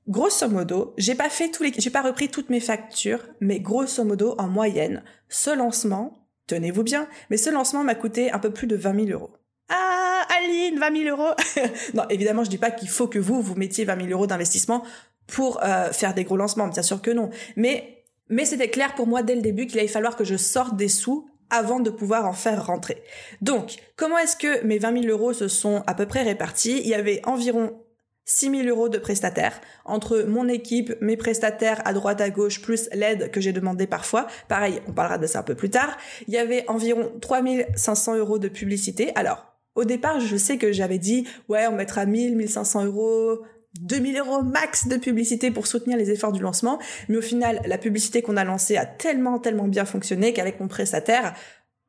[0.08, 4.02] grosso modo, j'ai pas fait tous les, j'ai pas repris toutes mes factures, mais grosso
[4.04, 8.66] modo, en moyenne, ce lancement, tenez-vous bien, mais ce lancement m'a coûté un peu plus
[8.66, 9.30] de 20 000 euros.
[9.68, 11.34] Ah, Aline, 20 000 euros
[11.94, 14.82] Non, évidemment, je dis pas qu'il faut que vous, vous mettiez 20 000 euros d'investissement
[15.26, 17.28] pour euh, faire des gros lancements, bien sûr que non.
[17.56, 20.76] Mais, mais c'était clair pour moi dès le début qu'il allait falloir que je sorte
[20.76, 23.02] des sous avant de pouvoir en faire rentrer.
[23.40, 26.80] Donc, comment est-ce que mes 20 000 euros se sont à peu près répartis?
[26.80, 27.78] Il y avait environ
[28.28, 32.88] 6 000 euros de prestataires entre mon équipe, mes prestataires à droite à gauche, plus
[32.92, 34.26] l'aide que j'ai demandé parfois.
[34.48, 35.96] Pareil, on parlera de ça un peu plus tard.
[36.26, 37.40] Il y avait environ 3
[37.74, 39.12] 500 euros de publicité.
[39.14, 43.38] Alors, au départ, je sais que j'avais dit, ouais, on mettra 1000, 1500 euros,
[43.80, 46.78] 2000 euros max de publicité pour soutenir les efforts du lancement.
[47.08, 50.68] Mais au final, la publicité qu'on a lancée a tellement, tellement bien fonctionné qu'avec mon
[50.68, 51.34] prestataire,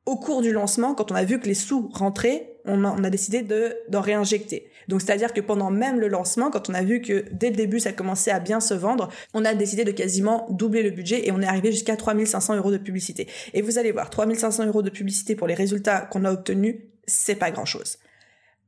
[0.05, 3.41] au cours du lancement, quand on a vu que les sous rentraient, on a, décidé
[3.41, 4.69] de d'en réinjecter.
[4.87, 7.79] Donc c'est-à-dire que pendant même le lancement, quand on a vu que dès le début
[7.79, 11.31] ça commençait à bien se vendre, on a décidé de quasiment doubler le budget et
[11.31, 13.27] on est arrivé jusqu'à 3500 euros de publicité.
[13.53, 17.35] Et vous allez voir, 3500 euros de publicité pour les résultats qu'on a obtenus, c'est
[17.35, 17.97] pas grand-chose.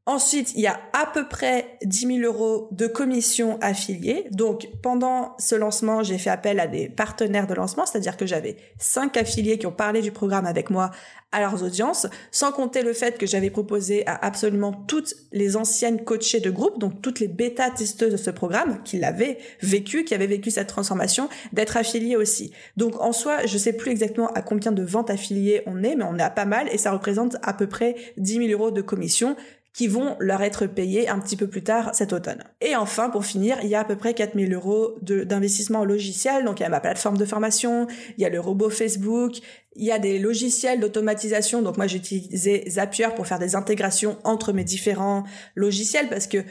[0.08, 4.26] Ensuite, il y a à peu près 10 000 euros de commission affiliée.
[4.32, 8.58] Donc, pendant ce lancement, j'ai fait appel à des partenaires de lancement, c'est-à-dire que j'avais
[8.80, 10.90] cinq affiliés qui ont parlé du programme avec moi
[11.32, 16.04] à leurs audiences, sans compter le fait que j'avais proposé à absolument toutes les anciennes
[16.04, 20.26] coachées de groupe, donc toutes les bêta-testeuses de ce programme, qui l'avaient vécu, qui avaient
[20.26, 22.52] vécu cette transformation, d'être affiliées aussi.
[22.76, 26.06] Donc, en soi, je sais plus exactement à combien de ventes affiliées on est, mais
[26.06, 28.82] on est à pas mal et ça représente à peu près 10 000 euros de
[28.82, 29.38] commission
[29.73, 32.43] qui vont leur être payés un petit peu plus tard cet automne.
[32.60, 36.43] Et enfin, pour finir, il y a à peu près 4000 euros d'investissement logiciel.
[36.43, 39.38] Donc, il y a ma plateforme de formation, il y a le robot Facebook,
[39.75, 41.62] il y a des logiciels d'automatisation.
[41.62, 45.23] Donc, moi, j'ai utilisé Zapier pour faire des intégrations entre mes différents
[45.55, 46.43] logiciels parce que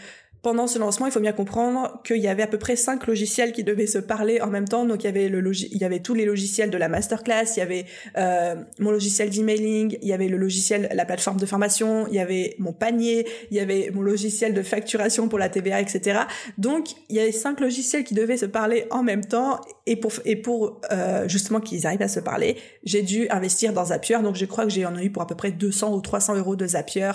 [0.43, 3.53] pendant ce lancement, il faut bien comprendre qu'il y avait à peu près cinq logiciels
[3.53, 4.87] qui devaient se parler en même temps.
[4.87, 7.59] Donc il y avait le il y avait tous les logiciels de la masterclass, il
[7.59, 7.85] y avait
[8.17, 12.21] euh, mon logiciel d'emailing, il y avait le logiciel, la plateforme de formation, il y
[12.21, 16.21] avait mon panier, il y avait mon logiciel de facturation pour la TVA, etc.
[16.57, 20.13] Donc il y avait cinq logiciels qui devaient se parler en même temps et pour
[20.25, 24.19] et pour euh, justement qu'ils arrivent à se parler, j'ai dû investir dans Zapier.
[24.23, 26.57] Donc je crois que j'ai en eu pour à peu près 200 ou 300 euros
[26.57, 27.13] de Zapier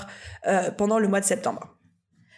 [0.48, 1.75] euh, pendant le mois de septembre.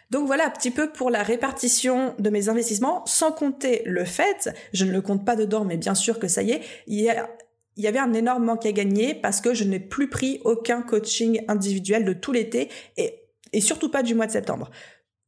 [0.10, 4.50] Donc voilà un petit peu pour la répartition de mes investissements, sans compter le fait,
[4.74, 7.10] je ne le compte pas dedans, mais bien sûr que ça y est, il y,
[7.76, 11.44] y avait un énorme manque à gagner parce que je n'ai plus pris aucun coaching
[11.48, 13.16] individuel de tout l'été et,
[13.52, 14.72] et surtout pas du mois de septembre.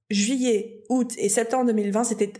[0.09, 2.33] Juillet, août et septembre 2020, c'était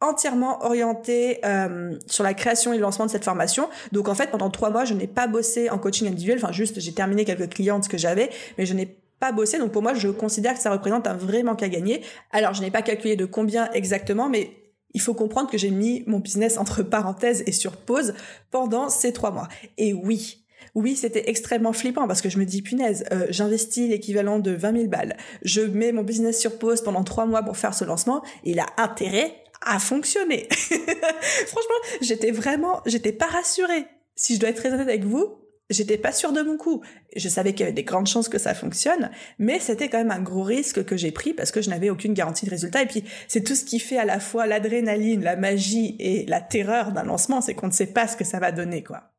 [0.00, 3.68] entièrement orienté euh, sur la création et le lancement de cette formation.
[3.92, 6.38] Donc en fait, pendant trois mois, je n'ai pas bossé en coaching individuel.
[6.42, 9.58] Enfin, juste, j'ai terminé quelques clientes que j'avais, mais je n'ai pas bossé.
[9.58, 12.02] Donc pour moi, je considère que ça représente un vrai manque à gagner.
[12.32, 14.50] Alors je n'ai pas calculé de combien exactement, mais
[14.94, 18.14] il faut comprendre que j'ai mis mon business entre parenthèses et sur pause
[18.50, 19.48] pendant ces trois mois.
[19.78, 24.38] Et oui, oui, c'était extrêmement flippant parce que je me dis, punaise, euh, j'investis l'équivalent
[24.38, 25.16] de 20 000 balles.
[25.42, 28.22] Je mets mon business sur pause pendant trois mois pour faire ce lancement.
[28.44, 30.48] il a intérêt à fonctionner.
[30.50, 33.86] Franchement, j'étais vraiment, j'étais pas rassurée.
[34.14, 35.38] Si je dois être très honnête avec vous,
[35.70, 36.82] j'étais pas sûre de mon coup.
[37.14, 40.10] Je savais qu'il y avait des grandes chances que ça fonctionne, mais c'était quand même
[40.10, 42.82] un gros risque que j'ai pris parce que je n'avais aucune garantie de résultat.
[42.82, 46.40] Et puis, c'est tout ce qui fait à la fois l'adrénaline, la magie et la
[46.40, 49.15] terreur d'un lancement, c'est qu'on ne sait pas ce que ça va donner, quoi.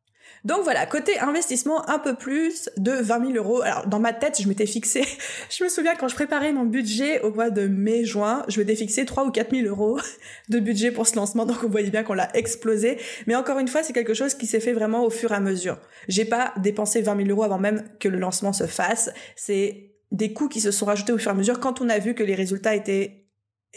[0.48, 3.62] Donc voilà, côté investissement, un peu plus de 20 000 euros.
[3.64, 5.04] Alors dans ma tête, je m'étais fixé,
[5.50, 9.04] je me souviens quand je préparais mon budget au mois de mai-juin, je m'étais fixé
[9.04, 10.00] 3 ou 4 000 euros
[10.48, 12.98] de budget pour ce lancement, donc vous voyez bien qu'on l'a explosé.
[13.28, 15.42] Mais encore une fois, c'est quelque chose qui s'est fait vraiment au fur et à
[15.42, 15.80] mesure.
[16.08, 19.10] J'ai pas dépensé 20 000 euros avant même que le lancement se fasse.
[19.36, 22.00] C'est des coûts qui se sont rajoutés au fur et à mesure quand on a
[22.00, 23.27] vu que les résultats étaient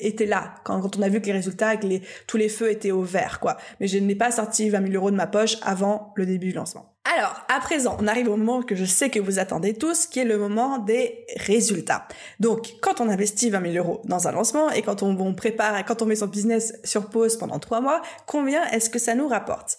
[0.00, 1.86] était là quand, on a vu que les résultats, que
[2.26, 3.56] tous les feux étaient au vert, quoi.
[3.80, 6.52] Mais je n'ai pas sorti 20 000 euros de ma poche avant le début du
[6.52, 6.94] lancement.
[7.16, 10.20] Alors, à présent, on arrive au moment que je sais que vous attendez tous, qui
[10.20, 12.06] est le moment des résultats.
[12.38, 15.84] Donc, quand on investit 20 000 euros dans un lancement et quand on, on prépare,
[15.84, 19.28] quand on met son business sur pause pendant trois mois, combien est-ce que ça nous
[19.28, 19.78] rapporte?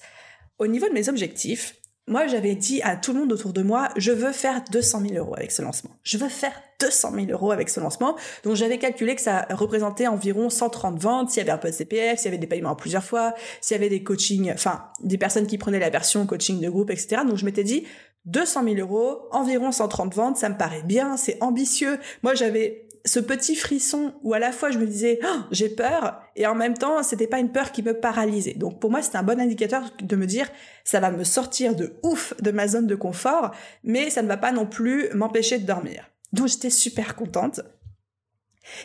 [0.58, 1.76] Au niveau de mes objectifs,
[2.08, 5.14] moi, j'avais dit à tout le monde autour de moi, je veux faire 200 000
[5.14, 5.92] euros avec ce lancement.
[6.04, 8.18] Je veux faire 200 000 euros avec ce lancement.
[8.44, 11.74] Donc, j'avais calculé que ça représentait environ 130 ventes, s'il y avait un peu de
[11.74, 14.86] CPF, s'il y avait des paiements en plusieurs fois, s'il y avait des coachings, enfin,
[15.02, 17.22] des personnes qui prenaient la version coaching de groupe, etc.
[17.26, 17.86] Donc, je m'étais dit,
[18.26, 22.00] 200 000 euros, environ 130 ventes, ça me paraît bien, c'est ambitieux.
[22.24, 26.22] Moi, j'avais ce petit frisson où à la fois je me disais oh, j'ai peur
[26.36, 28.54] et en même temps c'était pas une peur qui me paralysait.
[28.54, 30.50] Donc pour moi c'était un bon indicateur de me dire
[30.84, 33.52] ça va me sortir de ouf de ma zone de confort,
[33.84, 36.10] mais ça ne va pas non plus m'empêcher de dormir.
[36.34, 37.62] Donc j'étais super contente.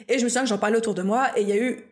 [0.08, 1.84] Et je me souviens que j'en parlais autour de moi et il y a eu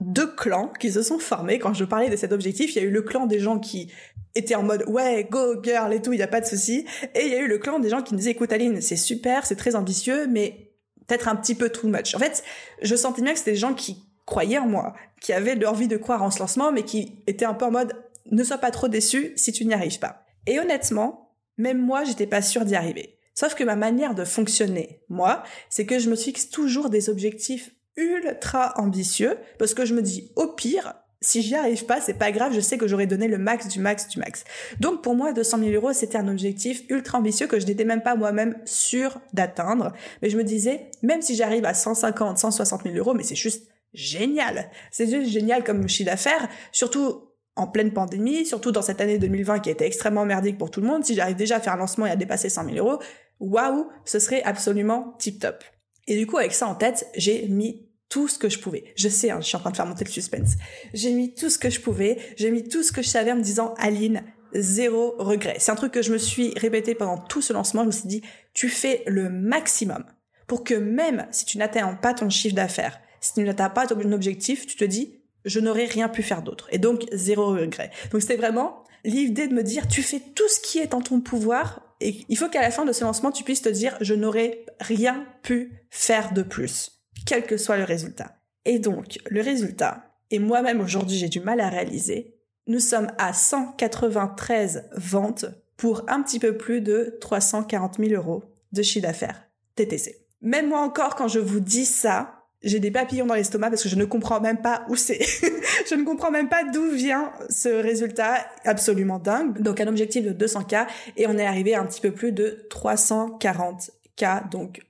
[0.00, 2.74] deux clans qui se sont formés quand je parlais de cet objectif.
[2.74, 3.92] Il y a eu le clan des gens qui
[4.34, 6.86] étaient en mode ouais go girl et tout, il y a pas de souci.
[7.14, 8.96] Et il y a eu le clan des gens qui me disaient écoute Aline, c'est
[8.96, 10.71] super, c'est très ambitieux, mais
[11.06, 12.14] peut-être un petit peu too much.
[12.14, 12.42] En fait,
[12.82, 15.96] je sentais bien que c'était des gens qui croyaient en moi, qui avaient l'envie de
[15.96, 17.94] croire en ce lancement, mais qui étaient un peu en mode
[18.30, 20.24] ne sois pas trop déçu si tu n'y arrives pas.
[20.46, 23.18] Et honnêtement, même moi, j'étais pas sûre d'y arriver.
[23.34, 27.74] Sauf que ma manière de fonctionner, moi, c'est que je me fixe toujours des objectifs
[27.96, 32.30] ultra ambitieux, parce que je me dis, au pire, si j'y arrive pas, c'est pas
[32.32, 34.44] grave, je sais que j'aurais donné le max du max du max.
[34.80, 38.02] Donc pour moi, 200 000 euros, c'était un objectif ultra ambitieux que je n'étais même
[38.02, 39.92] pas moi-même sûre d'atteindre.
[40.20, 43.68] Mais je me disais, même si j'arrive à 150, 160 000 euros, mais c'est juste
[43.94, 44.70] génial.
[44.90, 49.60] C'est juste génial comme chiffre d'affaires, surtout en pleine pandémie, surtout dans cette année 2020
[49.60, 51.04] qui a été extrêmement merdique pour tout le monde.
[51.04, 53.02] Si j'arrive déjà à faire un lancement et à dépasser 100 000 euros,
[53.40, 55.62] waouh, ce serait absolument tip top.
[56.06, 58.84] Et du coup, avec ça en tête, j'ai mis tout ce que je pouvais.
[58.94, 60.56] Je sais, hein, je suis en train de faire monter le suspense.
[60.92, 63.36] J'ai mis tout ce que je pouvais, j'ai mis tout ce que je savais en
[63.36, 64.22] me disant, Aline,
[64.52, 65.56] zéro regret.
[65.58, 67.80] C'est un truc que je me suis répété pendant tout ce lancement.
[67.82, 68.22] Je me suis dit,
[68.52, 70.04] tu fais le maximum
[70.46, 74.12] pour que même si tu n'atteins pas ton chiffre d'affaires, si tu n'atteins pas ton
[74.12, 76.68] objectif, tu te dis, je n'aurais rien pu faire d'autre.
[76.70, 77.92] Et donc, zéro regret.
[78.10, 81.22] Donc, c'était vraiment l'idée de me dire, tu fais tout ce qui est en ton
[81.22, 84.12] pouvoir et il faut qu'à la fin de ce lancement, tu puisses te dire, je
[84.12, 88.36] n'aurais rien pu faire de plus quel que soit le résultat.
[88.64, 92.34] Et donc, le résultat, et moi-même aujourd'hui j'ai du mal à réaliser,
[92.66, 98.82] nous sommes à 193 ventes pour un petit peu plus de 340 000 euros de
[98.82, 99.42] chiffre d'affaires
[99.74, 100.16] TTC.
[100.40, 103.88] Même moi encore, quand je vous dis ça, j'ai des papillons dans l'estomac parce que
[103.88, 105.20] je ne comprends même pas où c'est.
[105.88, 109.60] je ne comprends même pas d'où vient ce résultat absolument dingue.
[109.60, 112.66] Donc un objectif de 200K et on est arrivé à un petit peu plus de
[112.70, 114.48] 340K.
[114.50, 114.82] Donc,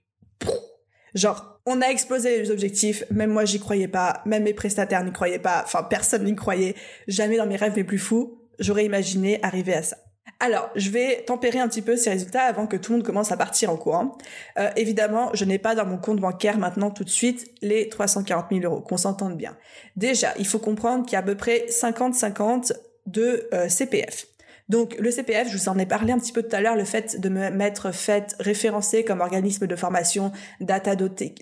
[1.14, 5.12] genre, on a explosé les objectifs, même moi j'y croyais pas, même mes prestataires n'y
[5.12, 6.74] croyaient pas, enfin personne n'y croyait,
[7.06, 9.96] jamais dans mes rêves les plus fous, j'aurais imaginé arriver à ça.
[10.40, 13.30] Alors, je vais tempérer un petit peu ces résultats avant que tout le monde commence
[13.30, 14.18] à partir en courant.
[14.58, 18.46] Euh, évidemment, je n'ai pas dans mon compte bancaire maintenant tout de suite les 340
[18.50, 19.56] 000 euros, qu'on s'entende bien.
[19.94, 22.72] Déjà, il faut comprendre qu'il y a à peu près 50-50
[23.06, 24.26] de euh, CPF.
[24.72, 26.86] Donc le CPF, je vous en ai parlé un petit peu tout à l'heure, le
[26.86, 31.34] fait de me mettre fait référencé comme organisme de formation Datadocké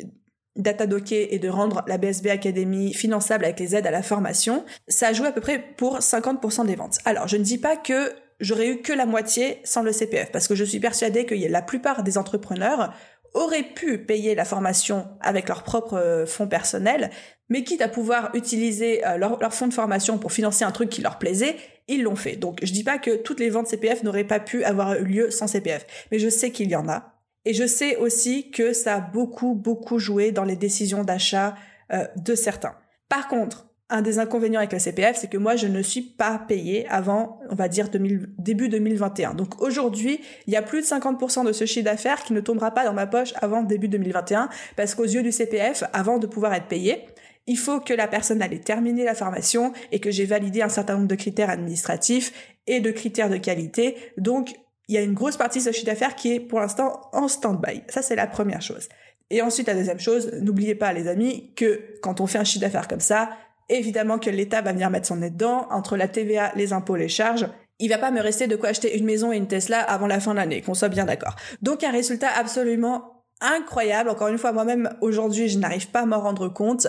[1.33, 5.25] et de rendre la BSB Academy finançable avec les aides à la formation, ça joue
[5.25, 6.99] à peu près pour 50% des ventes.
[7.05, 10.49] Alors je ne dis pas que j'aurais eu que la moitié sans le CPF, parce
[10.49, 12.93] que je suis persuadée que la plupart des entrepreneurs
[13.35, 17.11] auraient pu payer la formation avec leurs propres euh, fonds personnels,
[17.51, 21.03] mais quitte à pouvoir utiliser euh, leur, fonds de formation pour financer un truc qui
[21.03, 21.57] leur plaisait,
[21.89, 22.37] ils l'ont fait.
[22.37, 25.49] Donc je dis pas que toutes les ventes CPF n'auraient pas pu avoir lieu sans
[25.49, 27.15] CPF, mais je sais qu'il y en a.
[27.45, 31.57] Et je sais aussi que ça a beaucoup, beaucoup joué dans les décisions d'achat
[31.93, 32.75] euh, de certains.
[33.09, 36.39] Par contre, un des inconvénients avec la CPF, c'est que moi, je ne suis pas
[36.39, 39.35] payée avant, on va dire, début 2021.
[39.35, 42.71] Donc aujourd'hui, il y a plus de 50% de ce chiffre d'affaires qui ne tombera
[42.71, 46.55] pas dans ma poche avant début 2021, parce qu'aux yeux du CPF, avant de pouvoir
[46.55, 47.05] être payé,
[47.47, 50.95] il faut que la personne ait terminé la formation et que j'ai validé un certain
[50.95, 52.33] nombre de critères administratifs
[52.67, 53.97] et de critères de qualité.
[54.17, 54.55] Donc,
[54.89, 57.29] il y a une grosse partie de ce chiffre d'affaires qui est pour l'instant en
[57.29, 57.83] stand-by.
[57.89, 58.89] Ça, c'est la première chose.
[59.31, 62.61] Et ensuite, la deuxième chose, n'oubliez pas, les amis, que quand on fait un chiffre
[62.61, 63.31] d'affaires comme ça,
[63.69, 67.09] évidemment que l'État va venir mettre son nez dedans, entre la TVA, les impôts, les
[67.09, 67.47] charges.
[67.79, 70.21] Il va pas me rester de quoi acheter une maison et une Tesla avant la
[70.21, 71.37] fin de l'année, qu'on soit bien d'accord.
[71.63, 74.11] Donc un résultat absolument incroyable.
[74.11, 76.89] Encore une fois, moi-même, aujourd'hui, je n'arrive pas à m'en rendre compte.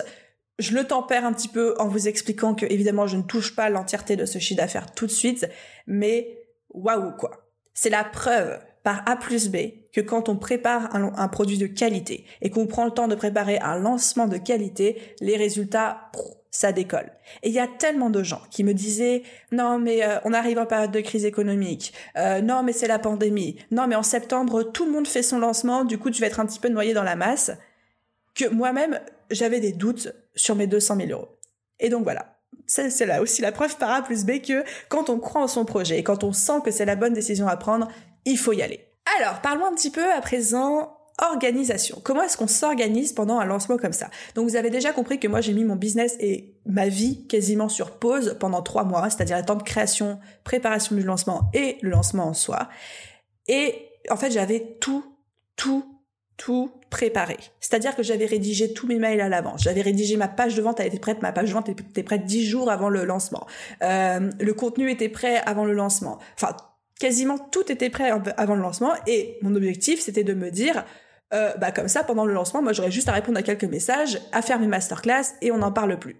[0.62, 3.68] Je le tempère un petit peu en vous expliquant que évidemment je ne touche pas
[3.68, 5.48] l'entièreté de ce chiffre d'affaires tout de suite,
[5.88, 6.38] mais
[6.70, 7.48] waouh quoi.
[7.74, 9.56] C'est la preuve par A plus B
[9.92, 13.58] que quand on prépare un, produit de qualité et qu'on prend le temps de préparer
[13.58, 16.12] un lancement de qualité, les résultats,
[16.52, 17.10] ça décolle.
[17.42, 20.60] Et il y a tellement de gens qui me disaient non mais euh, on arrive
[20.60, 24.62] en période de crise économique, euh, non mais c'est la pandémie, non mais en septembre
[24.62, 26.94] tout le monde fait son lancement, du coup tu vas être un petit peu noyé
[26.94, 27.50] dans la masse,
[28.36, 29.00] que moi-même
[29.32, 31.28] j'avais des doutes sur mes 200 000 euros.
[31.80, 32.38] Et donc voilà.
[32.66, 35.64] c'est là aussi la preuve par A plus B que quand on croit en son
[35.64, 37.88] projet et quand on sent que c'est la bonne décision à prendre,
[38.24, 38.86] il faut y aller.
[39.18, 42.00] Alors, parlons un petit peu à présent organisation.
[42.02, 44.08] Comment est-ce qu'on s'organise pendant un lancement comme ça?
[44.34, 47.68] Donc vous avez déjà compris que moi j'ai mis mon business et ma vie quasiment
[47.68, 51.90] sur pause pendant trois mois, c'est-à-dire le temps de création, préparation du lancement et le
[51.90, 52.68] lancement en soi.
[53.46, 55.04] Et en fait j'avais tout,
[55.56, 55.84] tout,
[56.44, 57.36] tout préparé.
[57.60, 59.62] C'est-à-dire que j'avais rédigé tous mes mails à l'avance.
[59.62, 62.24] J'avais rédigé ma page de vente, elle était prête, ma page de vente était prête
[62.24, 63.46] dix jours avant le lancement.
[63.84, 66.18] Euh, le contenu était prêt avant le lancement.
[66.34, 66.56] Enfin,
[66.98, 70.84] quasiment tout était prêt avant le lancement et mon objectif c'était de me dire
[71.32, 74.20] euh, bah comme ça pendant le lancement moi j'aurais juste à répondre à quelques messages
[74.30, 76.16] à faire mes masterclass et on n'en parle plus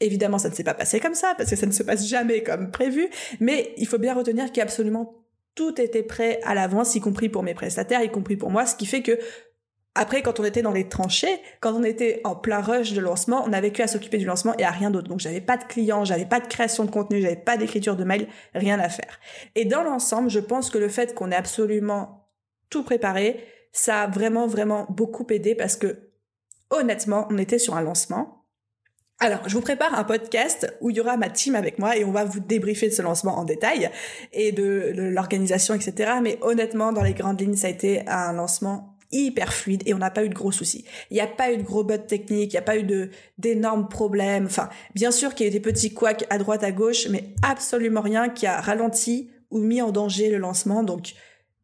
[0.00, 2.42] évidemment ça ne s'est pas passé comme ça parce que ça ne se passe jamais
[2.42, 5.14] comme prévu mais il faut bien retenir qu'absolument
[5.54, 8.74] tout était prêt à l'avance y compris pour mes prestataires y compris pour moi ce
[8.74, 9.18] qui fait que
[9.96, 13.42] après, quand on était dans les tranchées, quand on était en plein rush de lancement,
[13.44, 15.08] on n'avait que à s'occuper du lancement et à rien d'autre.
[15.08, 18.04] Donc j'avais pas de clients, j'avais pas de création de contenu, j'avais pas d'écriture de
[18.04, 19.18] mail, rien à faire.
[19.54, 22.28] Et dans l'ensemble, je pense que le fait qu'on ait absolument
[22.68, 26.10] tout préparé, ça a vraiment vraiment beaucoup aidé parce que
[26.70, 28.44] honnêtement, on était sur un lancement.
[29.18, 32.04] Alors, je vous prépare un podcast où il y aura ma team avec moi et
[32.04, 33.90] on va vous débriefer de ce lancement en détail
[34.34, 36.12] et de l'organisation, etc.
[36.22, 39.98] Mais honnêtement, dans les grandes lignes, ça a été un lancement hyper fluide et on
[39.98, 40.84] n'a pas eu de gros soucis.
[41.10, 43.10] Il n'y a pas eu de gros bugs techniques, il n'y a pas eu de
[43.38, 44.46] d'énormes problèmes.
[44.46, 47.24] Enfin, bien sûr qu'il y a eu des petits couacs à droite à gauche, mais
[47.42, 50.82] absolument rien qui a ralenti ou mis en danger le lancement.
[50.82, 51.14] Donc,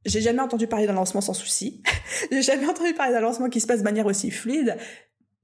[0.05, 1.83] j'ai jamais entendu parler d'un lancement sans souci.
[2.31, 4.77] j'ai jamais entendu parler d'un lancement qui se passe de manière aussi fluide.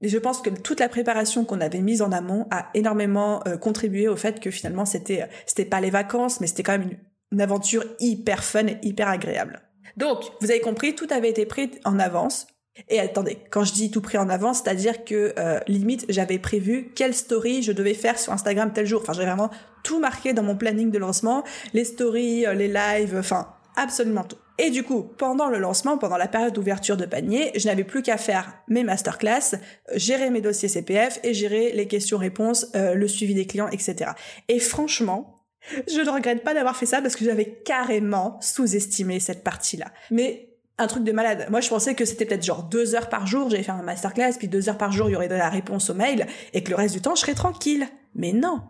[0.01, 3.57] Et je pense que toute la préparation qu'on avait mise en amont a énormément euh,
[3.57, 6.91] contribué au fait que finalement c'était c'était pas les vacances, mais c'était quand même
[7.31, 9.61] une aventure hyper fun et hyper agréable.
[9.99, 12.47] Donc, vous avez compris, tout avait été pris en avance.
[12.87, 16.93] Et attendez, quand je dis tout pris en avance, c'est-à-dire que euh, limite j'avais prévu
[16.95, 19.01] quelle story je devais faire sur Instagram tel jour.
[19.01, 19.49] Enfin, j'avais vraiment
[19.83, 24.37] tout marqué dans mon planning de lancement, les stories, euh, les lives, enfin absolument tout.
[24.57, 28.01] Et du coup, pendant le lancement, pendant la période d'ouverture de panier, je n'avais plus
[28.01, 33.33] qu'à faire mes masterclass, euh, gérer mes dossiers CPF et gérer les questions-réponses, le suivi
[33.33, 34.11] des clients, etc.
[34.47, 35.38] Et franchement,
[35.87, 39.87] je ne regrette pas d'avoir fait ça parce que j'avais carrément sous-estimé cette partie-là.
[40.11, 41.47] Mais un truc de malade.
[41.49, 44.33] Moi, je pensais que c'était peut-être genre deux heures par jour, j'allais faire un masterclass,
[44.37, 46.69] puis deux heures par jour, il y aurait de la réponse au mail, et que
[46.69, 47.85] le reste du temps, je serais tranquille.
[48.15, 48.61] Mais non.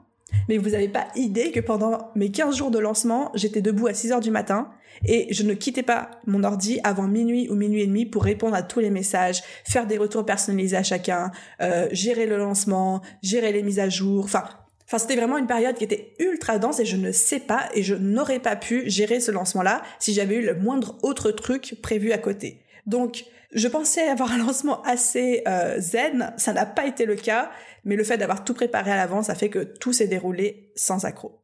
[0.48, 3.94] Mais vous n'avez pas idée que pendant mes 15 jours de lancement, j'étais debout à
[3.94, 4.70] 6 heures du matin,
[5.06, 8.56] et je ne quittais pas mon ordi avant minuit ou minuit et demi pour répondre
[8.56, 11.32] à tous les messages, faire des retours personnalisés à chacun,
[11.62, 14.44] euh, gérer le lancement, gérer les mises à jour, enfin
[14.90, 17.84] Enfin, c'était vraiment une période qui était ultra dense et je ne sais pas et
[17.84, 22.12] je n'aurais pas pu gérer ce lancement-là si j'avais eu le moindre autre truc prévu
[22.12, 22.64] à côté.
[22.88, 27.52] Donc, je pensais avoir un lancement assez euh, zen, ça n'a pas été le cas,
[27.86, 31.06] mais le fait d'avoir tout préparé à l'avance a fait que tout s'est déroulé sans
[31.06, 31.40] accroc.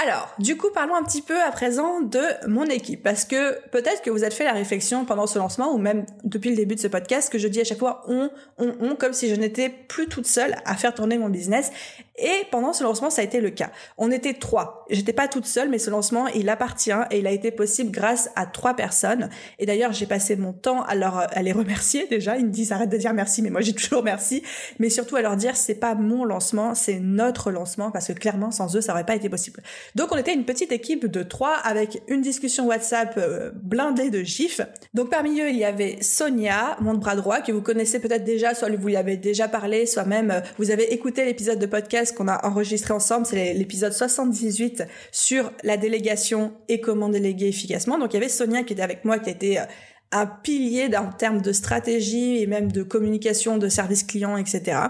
[0.00, 4.00] Alors, du coup, parlons un petit peu à présent de mon équipe, parce que peut-être
[4.00, 6.80] que vous êtes fait la réflexion pendant ce lancement, ou même depuis le début de
[6.80, 9.68] ce podcast, que je dis à chaque fois on, on, on, comme si je n'étais
[9.68, 11.72] plus toute seule à faire tourner mon business.
[12.18, 13.70] Et pendant ce lancement, ça a été le cas.
[13.96, 14.84] On était trois.
[14.90, 18.30] J'étais pas toute seule, mais ce lancement, il appartient et il a été possible grâce
[18.34, 19.30] à trois personnes.
[19.60, 22.36] Et d'ailleurs, j'ai passé mon temps à leur, à les remercier déjà.
[22.36, 24.42] Ils me disent arrête de dire merci, mais moi j'ai toujours merci.
[24.80, 28.50] Mais surtout à leur dire c'est pas mon lancement, c'est notre lancement parce que clairement
[28.50, 29.62] sans eux, ça aurait pas été possible.
[29.94, 34.22] Donc on était une petite équipe de trois avec une discussion WhatsApp euh, blindée de
[34.22, 34.60] gifs.
[34.94, 38.54] Donc parmi eux, il y avait Sonia, mon bras droit, que vous connaissez peut-être déjà,
[38.54, 42.16] soit vous lui avez déjà parlé, soit même euh, vous avez écouté l'épisode de podcast
[42.16, 47.98] qu'on a enregistré ensemble, c'est l'épisode 78 sur la délégation et comment déléguer efficacement.
[47.98, 49.64] Donc il y avait Sonia qui était avec moi, qui été euh,
[50.10, 54.80] un pilier en termes de stratégie et même de communication, de service client, etc.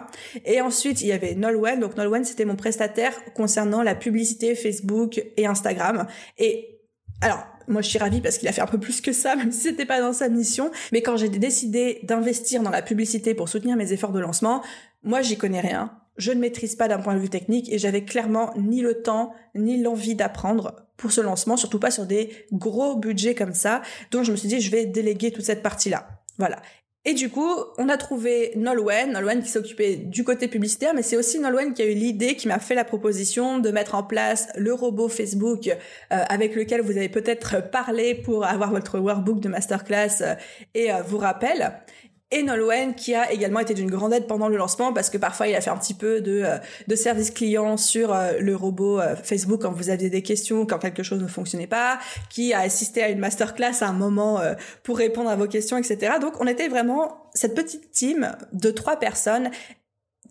[0.45, 1.81] Et ensuite, il y avait Nolwenn.
[1.81, 6.07] Donc Nolwenn, c'était mon prestataire concernant la publicité Facebook et Instagram.
[6.39, 6.79] Et
[7.21, 9.51] alors, moi, je suis ravie parce qu'il a fait un peu plus que ça, même
[9.51, 10.71] si c'était pas dans sa mission.
[10.93, 14.63] Mais quand j'ai décidé d'investir dans la publicité pour soutenir mes efforts de lancement,
[15.03, 18.05] moi, j'y connais rien je ne maîtrise pas d'un point de vue technique et j'avais
[18.05, 22.97] clairement ni le temps ni l'envie d'apprendre pour ce lancement, surtout pas sur des gros
[22.97, 23.83] budgets comme ça.
[24.11, 26.09] Donc je me suis dit je vais déléguer toute cette partie-là.
[26.39, 26.61] Voilà.
[27.05, 31.17] Et du coup, on a trouvé Nolwenn, Nolwenn qui s'occupait du côté publicitaire, mais c'est
[31.17, 34.49] aussi Nolwenn qui a eu l'idée, qui m'a fait la proposition de mettre en place
[34.57, 35.75] le robot Facebook euh,
[36.11, 40.35] avec lequel vous avez peut-être parlé pour avoir votre workbook de masterclass euh,
[40.75, 41.81] et euh, vous rappelle
[42.31, 45.49] et Nolwenn qui a également été d'une grande aide pendant le lancement parce que parfois
[45.49, 49.01] il a fait un petit peu de, euh, de service client sur euh, le robot
[49.01, 51.99] euh, Facebook quand vous aviez des questions, quand quelque chose ne fonctionnait pas,
[52.29, 54.41] qui a assisté à une masterclass à un moment
[54.83, 56.15] pour répondre à vos questions, etc.
[56.21, 59.51] Donc on était vraiment cette petite team de trois personnes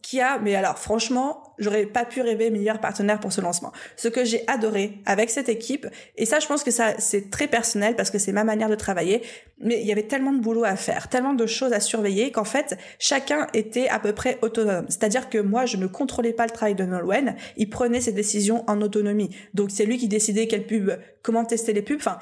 [0.01, 3.71] qui a, mais alors franchement, j'aurais pas pu rêver meilleur partenaire pour ce lancement.
[3.95, 7.47] Ce que j'ai adoré avec cette équipe, et ça je pense que ça c'est très
[7.47, 9.21] personnel parce que c'est ma manière de travailler,
[9.59, 12.43] mais il y avait tellement de boulot à faire, tellement de choses à surveiller qu'en
[12.43, 14.85] fait chacun était à peu près autonome.
[14.89, 18.63] C'est-à-dire que moi je ne contrôlais pas le travail de Nolwenn, il prenait ses décisions
[18.67, 19.35] en autonomie.
[19.53, 20.91] Donc c'est lui qui décidait quelle pub,
[21.21, 22.19] comment tester les pubs, enfin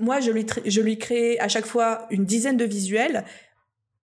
[0.00, 3.24] moi, je lui, je lui créais à chaque fois une dizaine de visuels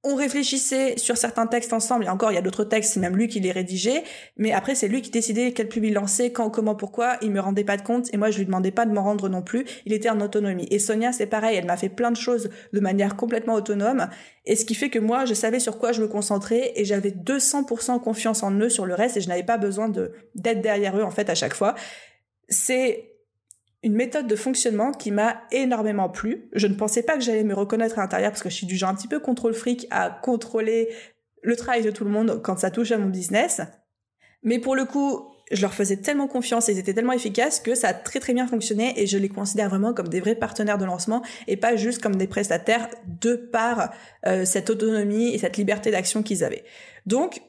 [0.04, 3.18] on réfléchissait sur certains textes ensemble, et encore il y a d'autres textes, c'est même
[3.18, 4.04] lui qui les rédigeait,
[4.38, 7.40] mais après c'est lui qui décidait quel pub il lançait, quand, comment, pourquoi, il me
[7.40, 9.66] rendait pas de compte, et moi je lui demandais pas de m'en rendre non plus,
[9.86, 10.68] il était en autonomie.
[10.72, 14.08] Et Sonia c'est pareil, elle m'a fait plein de choses de manière complètement autonome,
[14.46, 17.12] et ce qui fait que moi je savais sur quoi je me concentrais, et j'avais
[17.12, 20.98] 200% confiance en eux sur le reste, et je n'avais pas besoin de d'être derrière
[20.98, 21.76] eux en fait à chaque fois.
[22.50, 23.17] C'est
[23.88, 26.50] une méthode de fonctionnement qui m'a énormément plu.
[26.52, 28.76] Je ne pensais pas que j'allais me reconnaître à l'intérieur parce que je suis du
[28.76, 30.90] genre un petit peu contrôle fric à contrôler
[31.42, 33.62] le travail de tout le monde quand ça touche à mon business.
[34.44, 37.76] Mais pour le coup, je leur faisais tellement confiance et ils étaient tellement efficaces que
[37.76, 40.78] ça a très très bien fonctionné et je les considère vraiment comme des vrais partenaires
[40.78, 42.90] de lancement et pas juste comme des prestataires
[43.22, 43.94] de par
[44.26, 46.66] euh, cette autonomie et cette liberté d'action qu'ils avaient.
[47.06, 47.42] Donc,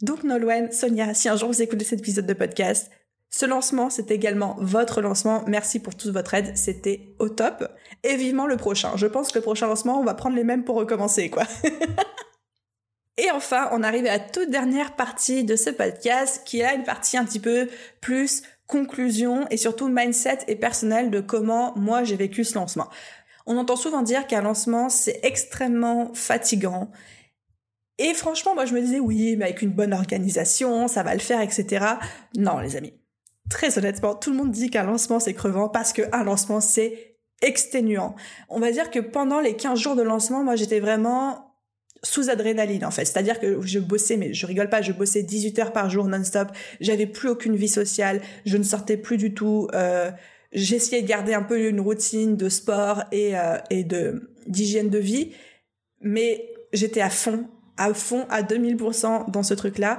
[0.00, 2.90] donc Nolwenn, Sonia, si un jour vous écoutez cet épisode de podcast,
[3.34, 5.42] ce lancement, c'est également votre lancement.
[5.46, 6.54] Merci pour toute votre aide.
[6.54, 7.66] C'était au top.
[8.04, 8.92] Et vivement le prochain.
[8.96, 11.44] Je pense que le prochain lancement, on va prendre les mêmes pour recommencer, quoi.
[13.16, 16.84] Et enfin, on arrive à la toute dernière partie de ce podcast, qui est une
[16.84, 17.68] partie un petit peu
[18.00, 22.88] plus conclusion et surtout mindset et personnel de comment moi j'ai vécu ce lancement.
[23.44, 26.90] On entend souvent dire qu'un lancement, c'est extrêmement fatigant.
[27.98, 31.20] Et franchement, moi je me disais, oui, mais avec une bonne organisation, ça va le
[31.20, 31.84] faire, etc.
[32.36, 32.94] Non, les amis
[33.52, 38.14] très honnêtement, tout le monde dit qu'un lancement c'est crevant parce qu'un lancement c'est exténuant.
[38.48, 41.54] On va dire que pendant les 15 jours de lancement, moi j'étais vraiment
[42.02, 43.04] sous adrénaline en fait.
[43.04, 46.48] C'est-à-dire que je bossais, mais je rigole pas, je bossais 18 heures par jour non-stop.
[46.80, 49.68] J'avais plus aucune vie sociale, je ne sortais plus du tout.
[49.74, 50.10] Euh,
[50.52, 54.98] J'essayais de garder un peu une routine de sport et, euh, et de d'hygiène de
[54.98, 55.32] vie,
[56.00, 57.46] mais j'étais à fond,
[57.78, 59.98] à fond, à 2000% dans ce truc-là.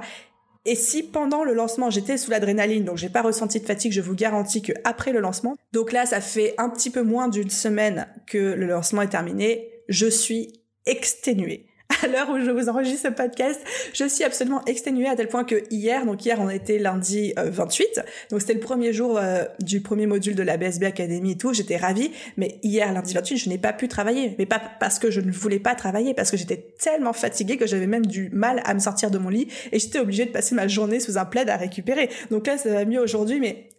[0.66, 4.00] Et si pendant le lancement j'étais sous l'adrénaline, donc j'ai pas ressenti de fatigue, je
[4.00, 7.50] vous garantis que après le lancement, donc là ça fait un petit peu moins d'une
[7.50, 11.66] semaine que le lancement est terminé, je suis exténuée
[12.04, 13.60] à l'heure où je vous enregistre ce podcast,
[13.94, 17.86] je suis absolument exténuée à tel point que hier, donc hier on était lundi 28,
[17.86, 21.36] euh, donc c'était le premier jour euh, du premier module de la BSB Academy et
[21.38, 24.98] tout, j'étais ravie, mais hier lundi 28, je n'ai pas pu travailler, mais pas parce
[24.98, 28.28] que je ne voulais pas travailler, parce que j'étais tellement fatiguée que j'avais même du
[28.30, 31.16] mal à me sortir de mon lit et j'étais obligée de passer ma journée sous
[31.16, 32.10] un plaid à récupérer.
[32.30, 33.70] Donc là ça va mieux aujourd'hui, mais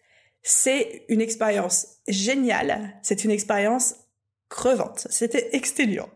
[0.42, 3.96] c'est une expérience géniale, c'est une expérience
[4.50, 6.10] crevante, c'était exténuant.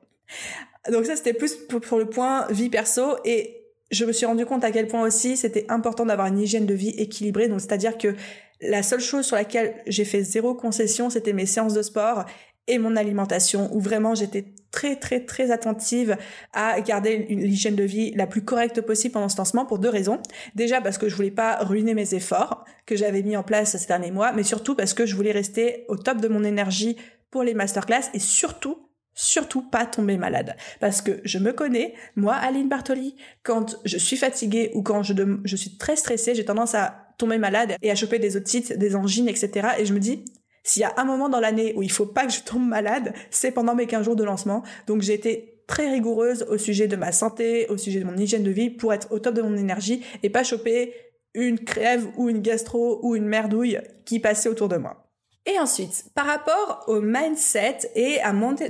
[0.91, 3.55] Donc ça, c'était plus pour, le point vie perso et
[3.91, 6.73] je me suis rendu compte à quel point aussi c'était important d'avoir une hygiène de
[6.73, 7.47] vie équilibrée.
[7.47, 8.15] Donc c'est-à-dire que
[8.61, 12.25] la seule chose sur laquelle j'ai fait zéro concession, c'était mes séances de sport
[12.67, 16.15] et mon alimentation, où vraiment j'étais très très très attentive
[16.53, 20.19] à garder l'hygiène de vie la plus correcte possible pendant ce lancement pour deux raisons.
[20.53, 23.87] Déjà parce que je voulais pas ruiner mes efforts que j'avais mis en place ces
[23.87, 26.95] derniers mois, mais surtout parce que je voulais rester au top de mon énergie
[27.31, 28.88] pour les masterclass et surtout
[29.19, 30.55] surtout pas tomber malade.
[30.79, 35.55] Parce que je me connais, moi, Aline Bartoli, quand je suis fatiguée ou quand je,
[35.57, 39.27] suis très stressée, j'ai tendance à tomber malade et à choper des otites, des angines,
[39.27, 39.71] etc.
[39.77, 40.23] Et je me dis,
[40.63, 43.13] s'il y a un moment dans l'année où il faut pas que je tombe malade,
[43.29, 44.63] c'est pendant mes 15 jours de lancement.
[44.87, 48.43] Donc j'ai été très rigoureuse au sujet de ma santé, au sujet de mon hygiène
[48.43, 50.93] de vie pour être au top de mon énergie et pas choper
[51.33, 55.09] une crève ou une gastro ou une merdouille qui passait autour de moi.
[55.45, 58.69] Et ensuite, par rapport au mindset et à monter,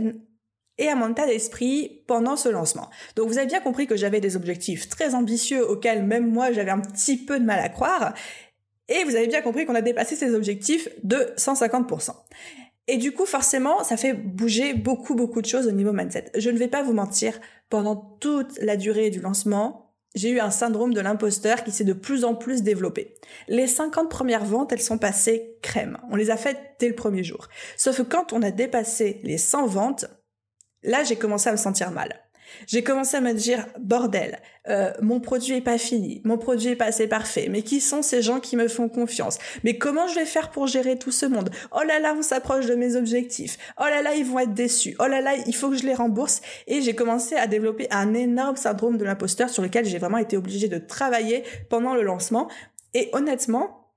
[0.79, 2.89] et à mon état d'esprit pendant ce lancement.
[3.15, 6.71] Donc vous avez bien compris que j'avais des objectifs très ambitieux auxquels même moi j'avais
[6.71, 8.15] un petit peu de mal à croire.
[8.87, 12.11] Et vous avez bien compris qu'on a dépassé ces objectifs de 150%.
[12.87, 16.31] Et du coup, forcément, ça fait bouger beaucoup, beaucoup de choses au niveau mindset.
[16.35, 20.49] Je ne vais pas vous mentir, pendant toute la durée du lancement, j'ai eu un
[20.49, 23.13] syndrome de l'imposteur qui s'est de plus en plus développé.
[23.47, 25.99] Les 50 premières ventes, elles sont passées crème.
[26.09, 27.47] On les a faites dès le premier jour.
[27.77, 30.05] Sauf que quand on a dépassé les 100 ventes,
[30.83, 32.19] Là, j'ai commencé à me sentir mal.
[32.67, 36.75] J'ai commencé à me dire bordel, euh, mon produit est pas fini, mon produit est
[36.75, 37.47] pas assez parfait.
[37.49, 39.37] Mais qui sont ces gens qui me font confiance?
[39.63, 41.49] Mais comment je vais faire pour gérer tout ce monde?
[41.71, 43.57] Oh là là, on s'approche de mes objectifs.
[43.79, 44.95] Oh là là, ils vont être déçus.
[44.99, 46.41] Oh là là, il faut que je les rembourse.
[46.67, 50.37] Et j'ai commencé à développer un énorme syndrome de l'imposteur sur lequel j'ai vraiment été
[50.37, 52.49] obligée de travailler pendant le lancement.
[52.93, 53.93] Et honnêtement,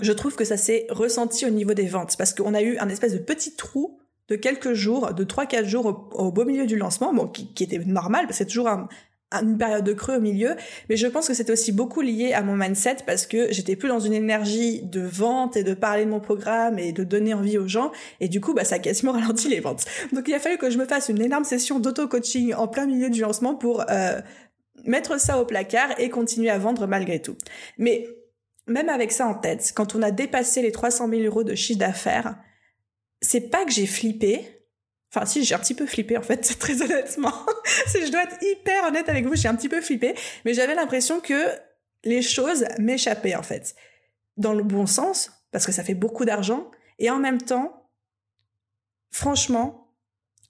[0.00, 2.88] je trouve que ça s'est ressenti au niveau des ventes parce qu'on a eu un
[2.88, 3.98] espèce de petit trou
[4.32, 8.26] de quelques jours, de 3-4 jours au, beau milieu du lancement, bon, qui, était normal,
[8.30, 8.88] c'est toujours un,
[9.30, 10.56] une période de creux au milieu,
[10.88, 13.90] mais je pense que c'était aussi beaucoup lié à mon mindset parce que j'étais plus
[13.90, 17.58] dans une énergie de vente et de parler de mon programme et de donner envie
[17.58, 19.84] aux gens et du coup bah ça a quasiment ralenti les ventes.
[20.12, 23.10] Donc il a fallu que je me fasse une énorme session d'auto-coaching en plein milieu
[23.10, 24.20] du lancement pour euh,
[24.84, 27.36] mettre ça au placard et continuer à vendre malgré tout.
[27.78, 28.06] Mais
[28.66, 31.78] même avec ça en tête, quand on a dépassé les 300 000 euros de chiffre
[31.78, 32.36] d'affaires,
[33.22, 34.66] c'est pas que j'ai flippé.
[35.14, 37.34] Enfin, si, j'ai un petit peu flippé, en fait, très honnêtement.
[37.86, 40.14] si je dois être hyper honnête avec vous, j'ai un petit peu flippé.
[40.44, 41.46] Mais j'avais l'impression que
[42.04, 43.74] les choses m'échappaient, en fait.
[44.36, 46.70] Dans le bon sens, parce que ça fait beaucoup d'argent.
[46.98, 47.88] Et en même temps,
[49.10, 49.94] franchement,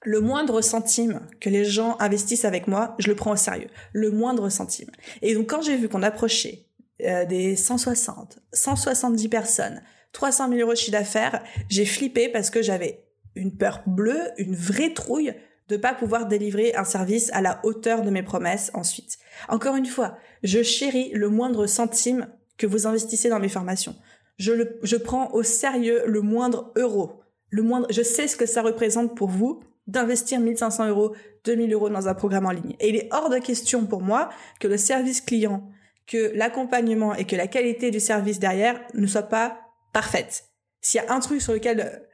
[0.05, 3.68] le moindre centime que les gens investissent avec moi, je le prends au sérieux.
[3.93, 4.91] Le moindre centime.
[5.20, 6.66] Et donc, quand j'ai vu qu'on approchait
[7.03, 9.83] euh, des 160, 170 personnes,
[10.13, 13.05] 300 000 euros de chiffre d'affaires, j'ai flippé parce que j'avais
[13.35, 15.35] une peur bleue, une vraie trouille
[15.69, 19.19] de pas pouvoir délivrer un service à la hauteur de mes promesses ensuite.
[19.49, 23.97] Encore une fois, je chéris le moindre centime que vous investissez dans mes formations.
[24.39, 27.21] Je, le, je prends au sérieux le moindre euro.
[27.49, 31.89] Le moindre, je sais ce que ça représente pour vous d'investir 1500 euros, 2000 euros
[31.89, 32.77] dans un programme en ligne.
[32.81, 34.29] Et il est hors de question pour moi
[34.61, 35.69] que le service client,
[36.07, 39.62] que l'accompagnement et que la qualité du service derrière ne soient pas
[39.93, 40.45] parfaite.
[40.80, 42.09] S'il y a un truc sur lequel,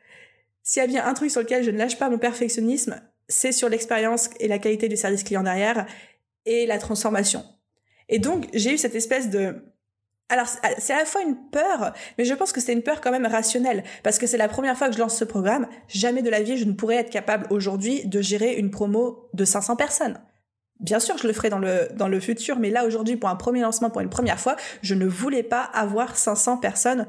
[0.62, 3.52] s'il y a bien un truc sur lequel je ne lâche pas mon perfectionnisme, c'est
[3.52, 5.86] sur l'expérience et la qualité du service client derrière
[6.46, 7.44] et la transformation.
[8.08, 9.62] Et donc, j'ai eu cette espèce de,
[10.30, 10.46] alors,
[10.78, 13.26] c'est à la fois une peur, mais je pense que c'est une peur quand même
[13.26, 15.66] rationnelle, parce que c'est la première fois que je lance ce programme.
[15.88, 19.44] Jamais de la vie, je ne pourrais être capable aujourd'hui de gérer une promo de
[19.44, 20.20] 500 personnes.
[20.80, 23.36] Bien sûr, je le ferai dans le, dans le futur, mais là, aujourd'hui, pour un
[23.36, 27.06] premier lancement, pour une première fois, je ne voulais pas avoir 500 personnes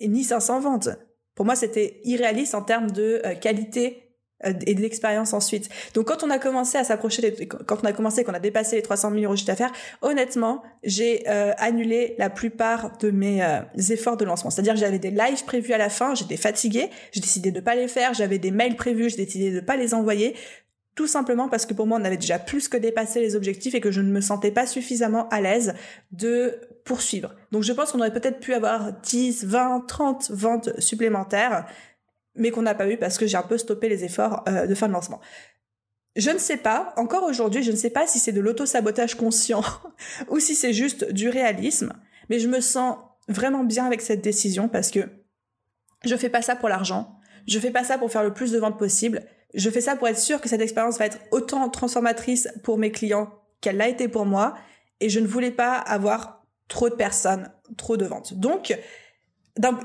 [0.00, 0.88] et ni 500 ventes.
[1.34, 4.02] Pour moi, c'était irréaliste en termes de euh, qualité
[4.46, 5.68] euh, et d'expérience ensuite.
[5.94, 7.34] Donc quand on a commencé à s'approcher,
[7.66, 9.72] quand on a commencé, qu'on a dépassé les 300 000 euros de chiffre d'affaires,
[10.02, 13.42] honnêtement, j'ai euh, annulé la plupart de mes
[13.90, 14.50] efforts de lancement.
[14.50, 17.88] C'est-à-dire j'avais des lives prévus à la fin, j'étais fatiguée, j'ai décidé de pas les
[17.88, 20.34] faire, j'avais des mails prévus, j'ai décidé de pas les envoyer
[20.96, 23.80] tout simplement parce que pour moi on avait déjà plus que dépassé les objectifs et
[23.80, 25.74] que je ne me sentais pas suffisamment à l'aise
[26.10, 27.34] de poursuivre.
[27.52, 31.66] Donc je pense qu'on aurait peut-être pu avoir 10, 20, 30 ventes supplémentaires,
[32.34, 34.74] mais qu'on n'a pas eu parce que j'ai un peu stoppé les efforts euh, de
[34.74, 35.20] fin de lancement.
[36.16, 39.62] Je ne sais pas, encore aujourd'hui, je ne sais pas si c'est de l'auto-sabotage conscient
[40.30, 41.92] ou si c'est juste du réalisme,
[42.30, 42.96] mais je me sens
[43.28, 45.00] vraiment bien avec cette décision parce que
[46.06, 48.58] je fais pas ça pour l'argent, je fais pas ça pour faire le plus de
[48.58, 49.24] ventes possible,
[49.56, 52.92] je fais ça pour être sûr que cette expérience va être autant transformatrice pour mes
[52.92, 54.54] clients qu'elle l'a été pour moi.
[55.00, 58.34] Et je ne voulais pas avoir trop de personnes, trop de ventes.
[58.34, 58.78] Donc,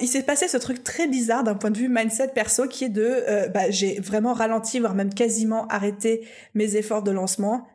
[0.02, 2.90] il s'est passé ce truc très bizarre d'un point de vue mindset perso qui est
[2.90, 7.68] de, euh, bah, j'ai vraiment ralenti, voire même quasiment arrêté mes efforts de lancement.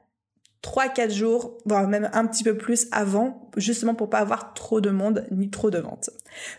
[0.63, 4.91] 3-4 jours, voire même un petit peu plus avant, justement pour pas avoir trop de
[4.91, 6.11] monde ni trop de ventes.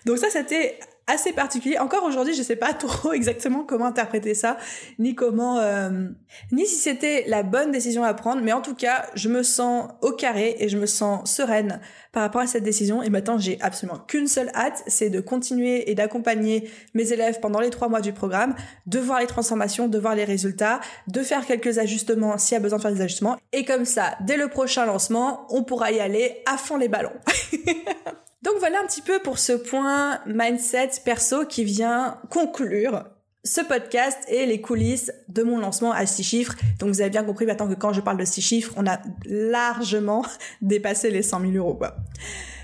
[0.05, 1.79] Donc ça, c'était assez particulier.
[1.79, 4.57] Encore aujourd'hui, je sais pas trop exactement comment interpréter ça,
[4.99, 6.09] ni comment, euh,
[6.51, 8.41] ni si c'était la bonne décision à prendre.
[8.41, 11.79] Mais en tout cas, je me sens au carré et je me sens sereine
[12.11, 13.01] par rapport à cette décision.
[13.01, 17.59] Et maintenant, j'ai absolument qu'une seule hâte, c'est de continuer et d'accompagner mes élèves pendant
[17.59, 18.55] les trois mois du programme,
[18.85, 22.61] de voir les transformations, de voir les résultats, de faire quelques ajustements s'il y a
[22.61, 23.37] besoin de faire des ajustements.
[23.53, 27.13] Et comme ça, dès le prochain lancement, on pourra y aller à fond les ballons.
[28.43, 33.03] Donc voilà un petit peu pour ce point mindset perso qui vient conclure
[33.43, 36.53] ce podcast et les coulisses de mon lancement à six chiffres.
[36.79, 38.99] Donc vous avez bien compris maintenant que quand je parle de six chiffres, on a
[39.25, 40.25] largement
[40.61, 41.75] dépassé les 100 000 euros.
[41.75, 41.95] Quoi.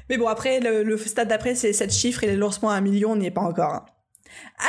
[0.10, 3.12] Mais bon, après, le, stade d'après, c'est 7 chiffres et le lancement à un million,
[3.12, 3.74] on n'y est pas encore.
[3.74, 3.86] Hein.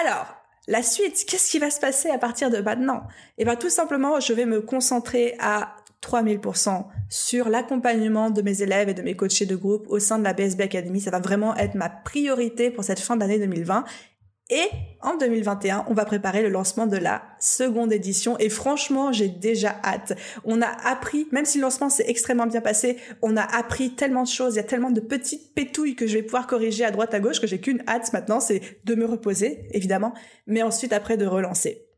[0.01, 0.37] Alors,
[0.69, 3.03] la suite, qu'est-ce qui va se passer à partir de maintenant?
[3.37, 5.75] Eh bien tout simplement, je vais me concentrer à
[6.05, 10.25] 3000% sur l'accompagnement de mes élèves et de mes coachés de groupe au sein de
[10.25, 11.01] la BSB Academy.
[11.01, 13.85] Ça va vraiment être ma priorité pour cette fin d'année 2020.
[14.51, 14.69] Et
[15.01, 18.39] en 2021, on va préparer le lancement de la seconde édition.
[18.39, 20.13] Et franchement, j'ai déjà hâte.
[20.45, 24.25] On a appris, même si le lancement s'est extrêmement bien passé, on a appris tellement
[24.25, 24.55] de choses.
[24.55, 27.21] Il y a tellement de petites pétouilles que je vais pouvoir corriger à droite à
[27.21, 30.13] gauche que j'ai qu'une hâte maintenant, c'est de me reposer, évidemment,
[30.47, 31.94] mais ensuite après de relancer.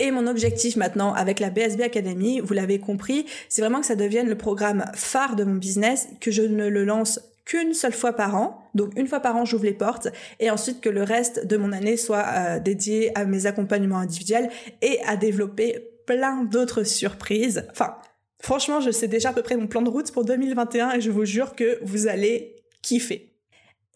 [0.00, 3.96] Et mon objectif maintenant avec la BSB Academy, vous l'avez compris, c'est vraiment que ça
[3.96, 8.12] devienne le programme phare de mon business, que je ne le lance qu'une seule fois
[8.12, 8.62] par an.
[8.74, 11.72] Donc une fois par an, j'ouvre les portes et ensuite que le reste de mon
[11.72, 14.50] année soit euh, dédié à mes accompagnements individuels
[14.82, 17.66] et à développer plein d'autres surprises.
[17.70, 17.96] Enfin,
[18.40, 21.10] franchement, je sais déjà à peu près mon plan de route pour 2021 et je
[21.10, 23.27] vous jure que vous allez kiffer.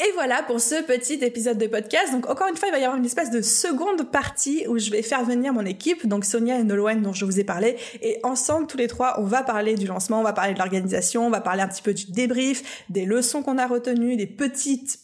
[0.05, 2.11] Et voilà pour ce petit épisode de podcast.
[2.11, 4.91] Donc encore une fois, il va y avoir une espèce de seconde partie où je
[4.91, 8.19] vais faire venir mon équipe, donc Sonia et Nolwenn dont je vous ai parlé, et
[8.25, 11.31] ensemble tous les trois, on va parler du lancement, on va parler de l'organisation, on
[11.31, 14.99] va parler un petit peu du débrief, des leçons qu'on a retenues, des petites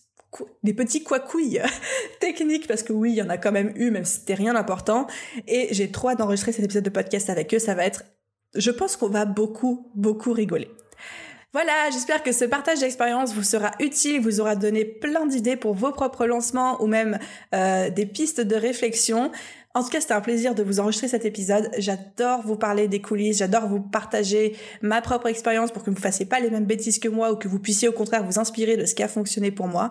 [0.62, 1.62] des petits couacouilles
[2.20, 4.54] techniques parce que oui, il y en a quand même eu même si c'était rien
[4.54, 5.06] d'important
[5.46, 8.02] et j'ai trop hâte d'enregistrer cet épisode de podcast avec eux, ça va être
[8.54, 10.68] je pense qu'on va beaucoup beaucoup rigoler.
[11.60, 15.74] Voilà, j'espère que ce partage d'expérience vous sera utile, vous aura donné plein d'idées pour
[15.74, 17.18] vos propres lancements ou même
[17.52, 19.32] euh, des pistes de réflexion.
[19.74, 21.68] En tout cas, c'était un plaisir de vous enregistrer cet épisode.
[21.76, 26.00] J'adore vous parler des coulisses, j'adore vous partager ma propre expérience pour que vous ne
[26.00, 28.76] fassiez pas les mêmes bêtises que moi ou que vous puissiez au contraire vous inspirer
[28.76, 29.90] de ce qui a fonctionné pour moi.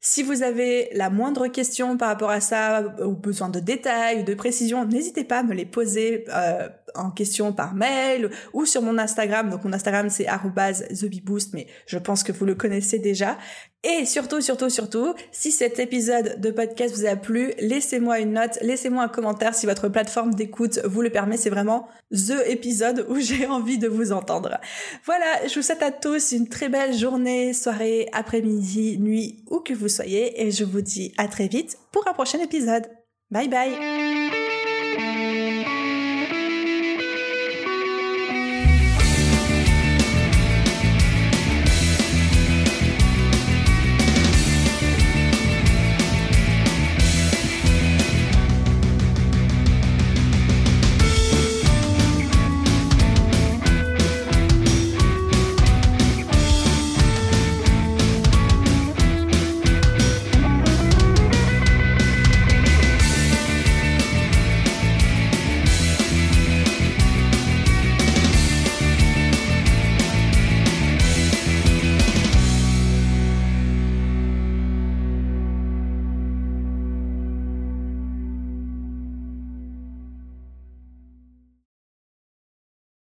[0.00, 4.24] Si vous avez la moindre question par rapport à ça, ou besoin de détails ou
[4.24, 8.82] de précisions, n'hésitez pas à me les poser euh, en question par mail ou sur
[8.82, 9.50] mon Instagram.
[9.50, 13.38] Donc mon Instagram c'est @thebeboost, mais je pense que vous le connaissez déjà.
[13.86, 18.58] Et surtout, surtout, surtout, si cet épisode de podcast vous a plu, laissez-moi une note,
[18.62, 21.36] laissez-moi un commentaire si votre plateforme d'écoute vous le permet.
[21.36, 24.58] C'est vraiment THE épisode où j'ai envie de vous entendre.
[25.04, 29.74] Voilà, je vous souhaite à tous une très belle journée, soirée, après-midi, nuit, où que
[29.74, 30.42] vous soyez.
[30.42, 32.86] Et je vous dis à très vite pour un prochain épisode.
[33.30, 34.23] Bye bye